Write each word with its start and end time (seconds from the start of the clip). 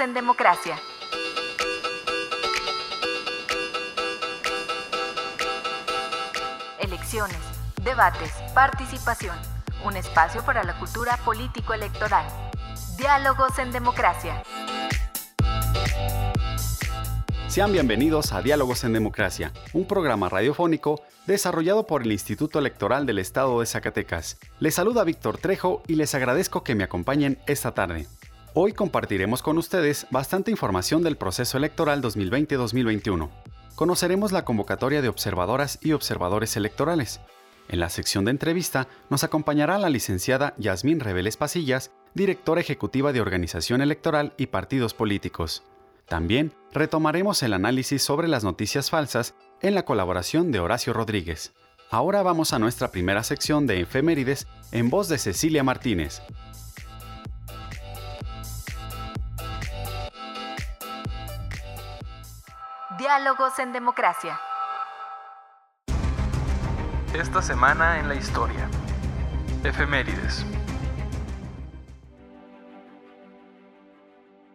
En 0.00 0.14
Democracia. 0.14 0.78
Elecciones, 6.78 7.36
debates, 7.82 8.32
participación. 8.54 9.36
Un 9.84 9.96
espacio 9.96 10.44
para 10.44 10.62
la 10.62 10.78
cultura 10.78 11.16
político-electoral. 11.24 12.24
Diálogos 12.96 13.58
en 13.58 13.72
Democracia. 13.72 14.42
Sean 17.48 17.72
bienvenidos 17.72 18.32
a 18.32 18.40
Diálogos 18.40 18.84
en 18.84 18.92
Democracia, 18.92 19.52
un 19.72 19.86
programa 19.88 20.28
radiofónico 20.28 21.02
desarrollado 21.26 21.88
por 21.88 22.02
el 22.02 22.12
Instituto 22.12 22.60
Electoral 22.60 23.04
del 23.04 23.18
Estado 23.18 23.58
de 23.58 23.66
Zacatecas. 23.66 24.38
Les 24.60 24.76
saluda 24.76 25.02
Víctor 25.02 25.38
Trejo 25.38 25.82
y 25.88 25.96
les 25.96 26.14
agradezco 26.14 26.62
que 26.62 26.76
me 26.76 26.84
acompañen 26.84 27.38
esta 27.46 27.74
tarde. 27.74 28.06
Hoy 28.60 28.72
compartiremos 28.72 29.40
con 29.40 29.56
ustedes 29.56 30.08
bastante 30.10 30.50
información 30.50 31.04
del 31.04 31.16
proceso 31.16 31.56
electoral 31.56 32.02
2020-2021. 32.02 33.30
Conoceremos 33.76 34.32
la 34.32 34.44
convocatoria 34.44 35.00
de 35.00 35.08
observadoras 35.08 35.78
y 35.80 35.92
observadores 35.92 36.56
electorales. 36.56 37.20
En 37.68 37.78
la 37.78 37.88
sección 37.88 38.24
de 38.24 38.32
entrevista 38.32 38.88
nos 39.10 39.22
acompañará 39.22 39.78
la 39.78 39.90
licenciada 39.90 40.54
Yasmín 40.58 40.98
Reveles 40.98 41.36
Pasillas, 41.36 41.92
directora 42.14 42.60
ejecutiva 42.60 43.12
de 43.12 43.20
Organización 43.20 43.80
Electoral 43.80 44.34
y 44.36 44.46
Partidos 44.46 44.92
Políticos. 44.92 45.62
También 46.08 46.52
retomaremos 46.72 47.44
el 47.44 47.52
análisis 47.52 48.02
sobre 48.02 48.26
las 48.26 48.42
noticias 48.42 48.90
falsas 48.90 49.36
en 49.62 49.76
la 49.76 49.84
colaboración 49.84 50.50
de 50.50 50.58
Horacio 50.58 50.92
Rodríguez. 50.92 51.52
Ahora 51.90 52.24
vamos 52.24 52.52
a 52.52 52.58
nuestra 52.58 52.90
primera 52.90 53.22
sección 53.22 53.68
de 53.68 53.82
efemérides 53.82 54.48
en 54.72 54.90
voz 54.90 55.08
de 55.08 55.18
Cecilia 55.18 55.62
Martínez. 55.62 56.22
Diálogos 62.98 63.56
en 63.60 63.72
Democracia. 63.72 64.40
Esta 67.14 67.40
semana 67.42 68.00
en 68.00 68.08
la 68.08 68.16
historia. 68.16 68.68
Efemérides. 69.62 70.44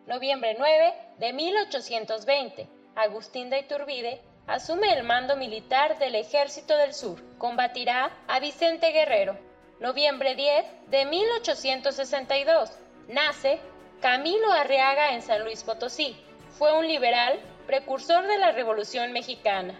Noviembre 0.07 0.57
9 0.59 0.93
de 1.19 1.31
1820. 1.31 2.67
Agustín 2.97 3.49
de 3.49 3.59
Iturbide 3.59 4.21
asume 4.47 4.91
el 4.91 5.03
mando 5.03 5.37
militar 5.37 5.97
del 5.97 6.15
Ejército 6.15 6.75
del 6.75 6.93
Sur. 6.93 7.21
Combatirá 7.37 8.11
a 8.27 8.41
Vicente 8.41 8.91
Guerrero. 8.91 9.37
Noviembre 9.79 10.35
10 10.35 10.65
de 10.89 11.05
1862. 11.05 12.71
Nace 13.07 13.61
Camilo 14.01 14.51
Arriaga 14.51 15.13
en 15.13 15.21
San 15.21 15.45
Luis 15.45 15.63
Potosí. 15.63 16.17
Fue 16.57 16.77
un 16.77 16.85
liberal 16.85 17.39
precursor 17.63 18.27
de 18.27 18.37
la 18.37 18.51
Revolución 18.51 19.11
Mexicana. 19.11 19.79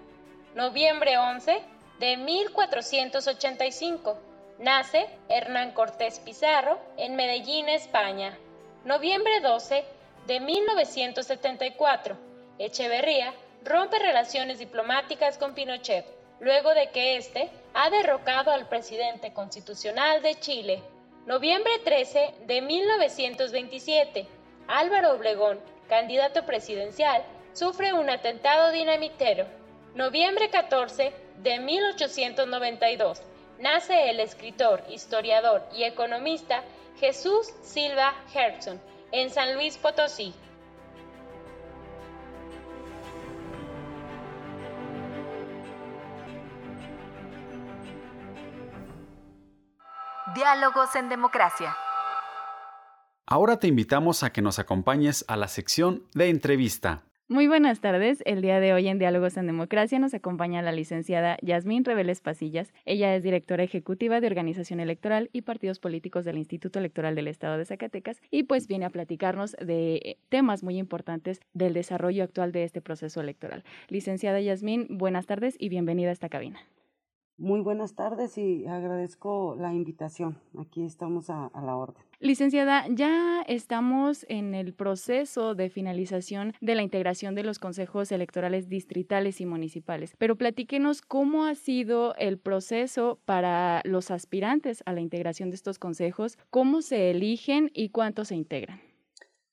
Noviembre 0.56 1.18
11 1.18 1.62
de 2.00 2.18
1485. 2.18 4.18
Nace 4.60 5.08
Hernán 5.30 5.72
Cortés 5.72 6.20
Pizarro 6.20 6.80
en 6.98 7.16
Medellín, 7.16 7.70
España. 7.70 8.38
Noviembre 8.86 9.40
12 9.42 9.84
de 10.28 10.40
1974. 10.40 12.18
Echeverría 12.60 13.34
rompe 13.64 14.00
relaciones 14.00 14.60
diplomáticas 14.60 15.38
con 15.38 15.54
Pinochet, 15.54 16.06
luego 16.40 16.74
de 16.74 16.90
que 16.90 17.18
éste 17.18 17.50
ha 17.74 17.90
derrocado 17.90 18.52
al 18.52 18.68
presidente 18.68 19.34
constitucional 19.34 20.22
de 20.22 20.40
Chile. 20.40 20.84
Noviembre 21.26 21.72
13 21.84 22.34
de 22.46 22.62
1927. 22.62 24.28
Álvaro 24.68 25.14
Obregón, 25.14 25.60
candidato 25.88 26.46
presidencial, 26.46 27.24
sufre 27.53 27.94
un 27.94 28.09
atentado 28.09 28.72
dinamitero. 28.72 29.46
Noviembre 29.96 30.50
14 30.50 31.14
de 31.38 31.59
1892. 31.59 33.22
Nace 33.59 34.09
el 34.09 34.19
escritor, 34.19 34.84
historiador 34.90 35.64
y 35.75 35.84
economista 35.84 36.64
Jesús 37.00 37.47
Silva 37.62 38.14
Hertzon 38.34 38.81
en 39.12 39.30
San 39.30 39.53
Luis 39.56 39.78
Potosí. 39.78 40.34
Diálogos 50.34 50.96
en 50.96 51.09
Democracia. 51.09 51.78
Ahora 53.28 53.59
te 53.59 53.68
invitamos 53.68 54.24
a 54.24 54.31
que 54.31 54.41
nos 54.41 54.58
acompañes 54.58 55.24
a 55.28 55.38
la 55.38 55.47
sección 55.47 56.08
de 56.16 56.30
entrevista. 56.30 57.03
Muy 57.34 57.48
buenas 57.48 57.80
tardes. 57.80 58.22
El 58.28 58.44
día 58.44 58.60
de 58.60 58.74
hoy 58.74 58.88
en 58.88 59.00
Diálogos 59.00 59.38
en 59.38 59.48
Democracia 59.48 59.98
nos 59.98 60.14
acompaña 60.14 60.62
la 60.62 60.72
licenciada 60.72 61.38
Yasmín 61.42 61.84
Reveles 61.84 62.22
Pasillas. 62.22 62.72
Ella 62.86 63.16
es 63.16 63.24
directora 63.24 63.64
ejecutiva 63.64 64.22
de 64.22 64.28
Organización 64.28 64.80
Electoral 64.80 65.32
y 65.34 65.42
Partidos 65.42 65.80
Políticos 65.80 66.26
del 66.26 66.38
Instituto 66.38 66.78
Electoral 66.78 67.16
del 67.16 67.28
Estado 67.28 67.58
de 67.58 67.66
Zacatecas 67.66 68.22
y 68.30 68.44
pues 68.44 68.68
viene 68.68 68.86
a 68.86 68.92
platicarnos 68.92 69.54
de 69.54 70.20
temas 70.30 70.62
muy 70.62 70.78
importantes 70.78 71.42
del 71.56 71.74
desarrollo 71.74 72.24
actual 72.24 72.52
de 72.52 72.66
este 72.66 72.82
proceso 72.82 73.20
electoral. 73.20 73.64
Licenciada 73.88 74.40
Yasmín, 74.40 74.86
buenas 74.92 75.26
tardes 75.26 75.56
y 75.58 75.70
bienvenida 75.70 76.10
a 76.10 76.14
esta 76.14 76.30
cabina. 76.30 76.60
Muy 77.44 77.59
buenas 77.59 77.94
tardes 77.94 78.38
y 78.38 78.66
agradezco 78.68 79.58
la 79.59 79.74
invitación. 79.74 80.38
Aquí 80.58 80.86
estamos 80.86 81.30
a, 81.30 81.52
la 81.54 81.76
orden. 81.76 82.02
Licenciada, 82.22 82.86
ya 82.88 83.42
estamos 83.42 84.26
en 84.30 84.56
el 84.56 84.74
proceso 84.74 85.53
de 85.53 85.70
finalización 85.70 86.53
de 86.62 86.76
la 86.76 86.84
integración 86.84 87.36
de 87.36 87.44
los 87.44 87.59
consejos 87.59 88.14
electorales 88.14 88.70
distritales 88.70 89.42
y 89.42 89.46
municipales, 89.46 90.16
pero 90.18 90.38
platíquenos 90.38 91.02
cómo 91.02 91.44
ha 91.44 91.56
sido 91.56 92.16
el 92.16 92.40
proceso 92.40 93.20
para 93.26 93.82
los 93.84 94.09
aspirantes 94.09 94.82
a 94.86 94.94
la 94.94 95.02
integración 95.02 95.50
de 95.50 95.58
estos 95.58 95.80
consejos, 95.80 96.38
cómo 96.50 96.82
se 96.82 97.12
eligen 97.12 97.72
y 97.74 97.90
cuántos 97.90 98.30
se 98.30 98.38
integran. 98.38 98.80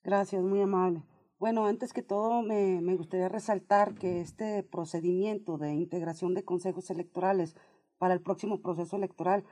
Gracias, 0.01 0.41
muy 0.41 0.61
amable. 0.61 1.03
Bueno, 1.39 1.65
antes 1.65 1.91
que 1.91 2.03
todo 2.03 2.41
me, 2.43 2.79
me 2.81 2.95
gustaría 2.95 3.27
resaltar 3.27 3.95
que 3.95 4.21
este 4.21 4.63
procedimiento 4.63 5.57
de 5.57 5.73
integración 5.73 6.35
de 6.35 6.45
consejos 6.45 6.89
electorales 6.91 7.55
para 8.01 8.15
el 8.15 8.21
próximo 8.21 8.63
proceso 8.63 8.95
electoral, 8.95 9.43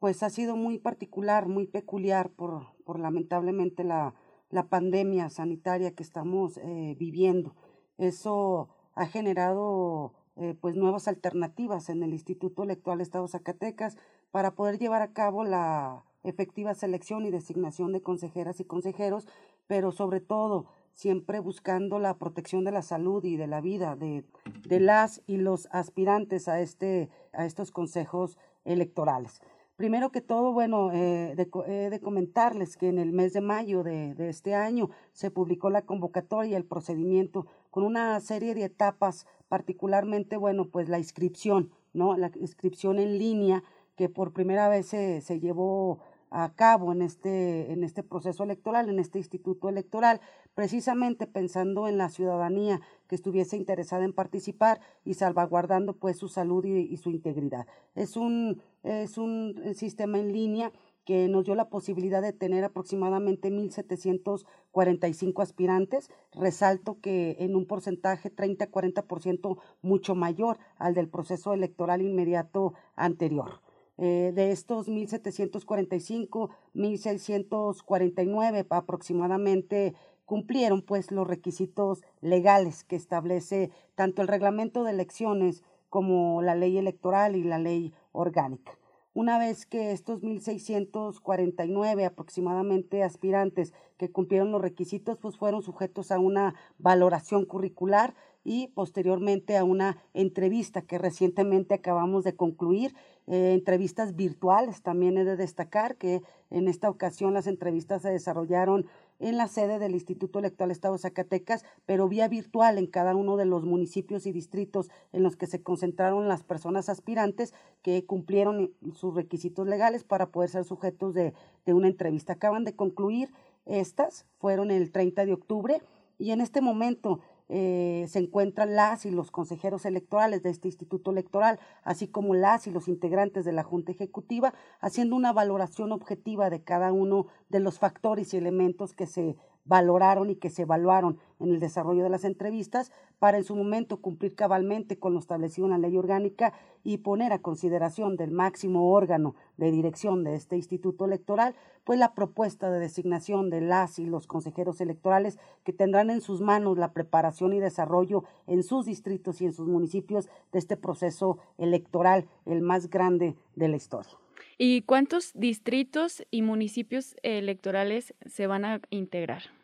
pues 0.00 0.22
ha 0.22 0.28
sido 0.28 0.54
muy 0.54 0.76
particular, 0.76 1.48
muy 1.48 1.66
peculiar 1.66 2.28
por, 2.28 2.66
por 2.84 3.00
lamentablemente 3.00 3.84
la, 3.84 4.12
la 4.50 4.68
pandemia 4.68 5.30
sanitaria 5.30 5.94
que 5.94 6.02
estamos 6.02 6.58
eh, 6.58 6.94
viviendo. 6.98 7.56
Eso 7.96 8.68
ha 8.92 9.06
generado 9.06 10.12
eh, 10.36 10.54
pues 10.60 10.76
nuevas 10.76 11.08
alternativas 11.08 11.88
en 11.88 12.02
el 12.02 12.12
Instituto 12.12 12.64
Electoral 12.64 13.00
Estado 13.00 13.26
Zacatecas 13.28 13.96
para 14.30 14.54
poder 14.54 14.78
llevar 14.78 15.00
a 15.00 15.14
cabo 15.14 15.42
la 15.42 16.04
efectiva 16.22 16.74
selección 16.74 17.24
y 17.24 17.30
designación 17.30 17.92
de 17.92 18.02
consejeras 18.02 18.60
y 18.60 18.64
consejeros, 18.66 19.26
pero 19.66 19.90
sobre 19.90 20.20
todo 20.20 20.66
siempre 20.96 21.40
buscando 21.40 21.98
la 21.98 22.16
protección 22.16 22.64
de 22.64 22.72
la 22.72 22.80
salud 22.80 23.22
y 23.22 23.36
de 23.36 23.46
la 23.46 23.60
vida 23.60 23.96
de, 23.96 24.24
de 24.66 24.80
las 24.80 25.22
y 25.26 25.36
los 25.36 25.68
aspirantes 25.70 26.48
a, 26.48 26.60
este, 26.60 27.10
a 27.34 27.44
estos 27.44 27.70
consejos 27.70 28.38
electorales. 28.64 29.42
Primero 29.76 30.10
que 30.10 30.22
todo, 30.22 30.54
bueno, 30.54 30.90
eh, 30.92 31.34
de, 31.36 31.90
de, 31.90 32.00
comentarles 32.00 32.78
que 32.78 32.88
en 32.88 32.98
el 32.98 33.12
mes 33.12 33.34
de 33.34 33.42
mayo 33.42 33.82
de, 33.82 34.14
de, 34.14 34.30
este 34.30 34.54
año 34.54 34.88
se 35.12 35.30
publicó 35.30 35.68
la 35.68 35.82
convocatoria 35.82 36.56
el 36.56 36.64
procedimiento 36.64 37.46
con 37.70 37.84
una 37.84 38.18
serie 38.20 38.54
de 38.54 38.64
etapas, 38.64 39.26
particularmente, 39.48 40.38
bueno, 40.38 40.70
pues 40.70 40.88
la 40.88 40.98
inscripción, 40.98 41.72
¿no? 41.92 42.16
La 42.16 42.30
inscripción 42.40 42.98
en 42.98 43.18
línea 43.18 43.62
que 43.96 44.08
por 44.08 44.32
primera 44.32 44.70
vez 44.70 44.86
se, 44.86 45.20
se 45.20 45.40
llevó 45.40 45.98
a 46.44 46.52
cabo 46.54 46.92
en 46.92 47.00
este, 47.00 47.72
en 47.72 47.82
este 47.82 48.02
proceso 48.02 48.44
electoral, 48.44 48.90
en 48.90 48.98
este 48.98 49.18
instituto 49.18 49.70
electoral, 49.70 50.20
precisamente 50.54 51.26
pensando 51.26 51.88
en 51.88 51.96
la 51.96 52.10
ciudadanía 52.10 52.82
que 53.08 53.14
estuviese 53.14 53.56
interesada 53.56 54.04
en 54.04 54.12
participar 54.12 54.80
y 55.02 55.14
salvaguardando 55.14 55.94
pues 55.94 56.18
su 56.18 56.28
salud 56.28 56.66
y, 56.66 56.94
su 56.98 57.08
integridad. 57.08 57.66
Es 57.94 58.18
un, 58.18 58.60
es 58.82 59.16
un 59.16 59.54
sistema 59.74 60.18
en 60.18 60.34
línea 60.34 60.72
que 61.06 61.26
nos 61.28 61.46
dio 61.46 61.54
la 61.54 61.70
posibilidad 61.70 62.20
de 62.20 62.34
tener 62.34 62.64
aproximadamente 62.64 63.50
1.745 63.50 65.42
aspirantes. 65.42 66.10
Resalto 66.32 67.00
que 67.00 67.36
en 67.38 67.56
un 67.56 67.64
porcentaje 67.64 68.30
30-40% 68.30 69.56
mucho 69.80 70.14
mayor 70.14 70.58
al 70.76 70.92
del 70.92 71.08
proceso 71.08 71.54
electoral 71.54 72.02
inmediato 72.02 72.74
anterior. 72.94 73.62
Eh, 73.98 74.32
de 74.34 74.50
estos 74.52 74.88
1.745, 74.88 76.50
1.649 76.74 78.66
aproximadamente 78.70 79.94
cumplieron 80.26 80.82
pues 80.82 81.10
los 81.12 81.26
requisitos 81.26 82.02
legales 82.20 82.84
que 82.84 82.96
establece 82.96 83.70
tanto 83.94 84.20
el 84.20 84.28
reglamento 84.28 84.84
de 84.84 84.90
elecciones 84.90 85.62
como 85.88 86.42
la 86.42 86.54
ley 86.54 86.76
electoral 86.76 87.36
y 87.36 87.44
la 87.44 87.58
ley 87.58 87.94
orgánica. 88.12 88.76
Una 89.14 89.38
vez 89.38 89.64
que 89.64 89.92
estos 89.92 90.20
1.649 90.22 92.04
aproximadamente 92.04 93.02
aspirantes 93.02 93.72
que 93.96 94.10
cumplieron 94.10 94.52
los 94.52 94.60
requisitos, 94.60 95.16
pues 95.16 95.38
fueron 95.38 95.62
sujetos 95.62 96.10
a 96.10 96.18
una 96.18 96.54
valoración 96.76 97.46
curricular 97.46 98.14
y 98.46 98.68
posteriormente 98.68 99.56
a 99.56 99.64
una 99.64 99.98
entrevista 100.14 100.80
que 100.80 100.98
recientemente 100.98 101.74
acabamos 101.74 102.22
de 102.22 102.36
concluir, 102.36 102.94
eh, 103.26 103.54
entrevistas 103.54 104.14
virtuales. 104.14 104.82
También 104.82 105.18
he 105.18 105.24
de 105.24 105.36
destacar 105.36 105.96
que 105.96 106.22
en 106.50 106.68
esta 106.68 106.88
ocasión 106.88 107.34
las 107.34 107.48
entrevistas 107.48 108.02
se 108.02 108.10
desarrollaron 108.10 108.86
en 109.18 109.36
la 109.36 109.48
sede 109.48 109.80
del 109.80 109.94
Instituto 109.94 110.38
Electoral 110.38 110.70
Estado 110.70 110.96
Zacatecas, 110.96 111.64
pero 111.86 112.08
vía 112.08 112.28
virtual 112.28 112.78
en 112.78 112.86
cada 112.86 113.16
uno 113.16 113.36
de 113.36 113.46
los 113.46 113.64
municipios 113.64 114.26
y 114.26 114.32
distritos 114.32 114.90
en 115.12 115.24
los 115.24 115.34
que 115.34 115.48
se 115.48 115.64
concentraron 115.64 116.28
las 116.28 116.44
personas 116.44 116.88
aspirantes 116.88 117.52
que 117.82 118.06
cumplieron 118.06 118.70
sus 118.94 119.12
requisitos 119.16 119.66
legales 119.66 120.04
para 120.04 120.30
poder 120.30 120.50
ser 120.50 120.62
sujetos 120.62 121.14
de, 121.14 121.34
de 121.64 121.74
una 121.74 121.88
entrevista. 121.88 122.34
Acaban 122.34 122.62
de 122.62 122.76
concluir 122.76 123.32
estas, 123.64 124.24
fueron 124.38 124.70
el 124.70 124.92
30 124.92 125.26
de 125.26 125.32
octubre 125.32 125.82
y 126.16 126.30
en 126.30 126.40
este 126.40 126.60
momento 126.60 127.18
eh, 127.48 128.06
se 128.08 128.18
encuentran 128.18 128.74
las 128.74 129.06
y 129.06 129.10
los 129.10 129.30
consejeros 129.30 129.84
electorales 129.84 130.42
de 130.42 130.50
este 130.50 130.68
instituto 130.68 131.10
electoral, 131.10 131.60
así 131.82 132.08
como 132.08 132.34
las 132.34 132.66
y 132.66 132.70
los 132.70 132.88
integrantes 132.88 133.44
de 133.44 133.52
la 133.52 133.62
Junta 133.62 133.92
Ejecutiva, 133.92 134.52
haciendo 134.80 135.14
una 135.14 135.32
valoración 135.32 135.92
objetiva 135.92 136.50
de 136.50 136.62
cada 136.62 136.92
uno 136.92 137.26
de 137.48 137.60
los 137.60 137.78
factores 137.78 138.34
y 138.34 138.36
elementos 138.36 138.94
que 138.94 139.06
se 139.06 139.36
valoraron 139.66 140.30
y 140.30 140.36
que 140.36 140.50
se 140.50 140.62
evaluaron 140.62 141.18
en 141.38 141.50
el 141.50 141.60
desarrollo 141.60 142.02
de 142.02 142.10
las 142.10 142.24
entrevistas 142.24 142.92
para 143.18 143.38
en 143.38 143.44
su 143.44 143.56
momento 143.56 144.00
cumplir 144.00 144.34
cabalmente 144.34 144.98
con 144.98 145.12
lo 145.14 145.18
establecido 145.18 145.66
en 145.66 145.72
la 145.72 145.78
ley 145.78 145.96
orgánica 145.96 146.52
y 146.84 146.98
poner 146.98 147.32
a 147.32 147.40
consideración 147.40 148.16
del 148.16 148.30
máximo 148.30 148.92
órgano 148.92 149.34
de 149.56 149.70
dirección 149.70 150.24
de 150.24 150.34
este 150.34 150.56
instituto 150.56 151.04
electoral, 151.04 151.54
pues 151.84 151.98
la 151.98 152.14
propuesta 152.14 152.70
de 152.70 152.78
designación 152.78 153.50
de 153.50 153.60
las 153.60 153.98
y 153.98 154.06
los 154.06 154.26
consejeros 154.26 154.80
electorales 154.80 155.38
que 155.64 155.72
tendrán 155.72 156.10
en 156.10 156.20
sus 156.20 156.40
manos 156.40 156.78
la 156.78 156.92
preparación 156.92 157.52
y 157.52 157.60
desarrollo 157.60 158.24
en 158.46 158.62
sus 158.62 158.86
distritos 158.86 159.40
y 159.40 159.46
en 159.46 159.52
sus 159.52 159.66
municipios 159.66 160.28
de 160.52 160.58
este 160.58 160.76
proceso 160.76 161.38
electoral, 161.58 162.26
el 162.44 162.62
más 162.62 162.88
grande 162.90 163.36
de 163.54 163.68
la 163.68 163.76
historia. 163.76 164.12
¿Y 164.58 164.82
cuántos 164.82 165.32
distritos 165.34 166.24
y 166.30 166.42
municipios 166.42 167.16
electorales 167.22 168.14
se 168.26 168.46
van 168.46 168.64
a 168.64 168.80
integrar? 168.90 169.55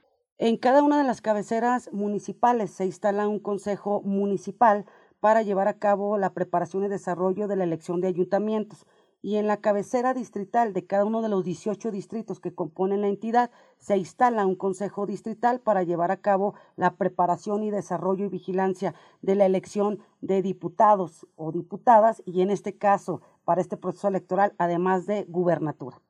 En 0.44 0.56
cada 0.56 0.82
una 0.82 0.98
de 0.98 1.04
las 1.04 1.20
cabeceras 1.20 1.88
municipales 1.92 2.72
se 2.72 2.84
instala 2.84 3.28
un 3.28 3.38
consejo 3.38 4.02
municipal 4.02 4.86
para 5.20 5.42
llevar 5.42 5.68
a 5.68 5.78
cabo 5.78 6.18
la 6.18 6.34
preparación 6.34 6.82
y 6.82 6.88
desarrollo 6.88 7.46
de 7.46 7.54
la 7.54 7.62
elección 7.62 8.00
de 8.00 8.08
ayuntamientos. 8.08 8.84
Y 9.22 9.36
en 9.36 9.46
la 9.46 9.58
cabecera 9.58 10.14
distrital 10.14 10.72
de 10.72 10.84
cada 10.84 11.04
uno 11.04 11.22
de 11.22 11.28
los 11.28 11.44
18 11.44 11.92
distritos 11.92 12.40
que 12.40 12.52
componen 12.52 13.02
la 13.02 13.06
entidad 13.06 13.52
se 13.78 13.96
instala 13.96 14.44
un 14.44 14.56
consejo 14.56 15.06
distrital 15.06 15.60
para 15.60 15.84
llevar 15.84 16.10
a 16.10 16.20
cabo 16.20 16.54
la 16.74 16.96
preparación 16.96 17.62
y 17.62 17.70
desarrollo 17.70 18.24
y 18.24 18.28
vigilancia 18.28 18.96
de 19.20 19.36
la 19.36 19.46
elección 19.46 20.00
de 20.22 20.42
diputados 20.42 21.24
o 21.36 21.52
diputadas 21.52 22.20
y 22.26 22.42
en 22.42 22.50
este 22.50 22.76
caso 22.76 23.22
para 23.44 23.60
este 23.60 23.76
proceso 23.76 24.08
electoral, 24.08 24.54
además 24.58 25.06
de 25.06 25.22
gubernatura. 25.28 26.02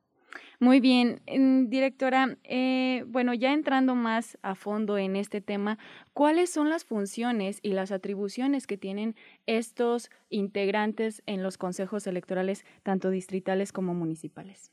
Muy 0.63 0.79
bien, 0.79 1.21
directora, 1.71 2.39
eh, 2.45 3.03
bueno, 3.09 3.35
ya 3.35 3.53
entrando 3.53 3.97
más 3.97 4.39
a 4.43 4.55
fondo 4.55 4.97
en 4.97 5.17
este 5.17 5.41
tema, 5.41 5.77
¿cuáles 6.13 6.51
son 6.51 6.71
las 6.71 6.85
funciones 6.85 7.59
y 7.63 7.73
las 7.73 7.91
atribuciones 7.91 8.69
que 8.69 8.77
tienen 8.79 9.17
estos 9.47 10.09
integrantes 10.29 11.21
en 11.27 11.43
los 11.43 11.59
consejos 11.59 12.07
electorales, 12.07 12.65
tanto 12.85 13.11
distritales 13.11 13.73
como 13.73 13.93
municipales? 13.95 14.71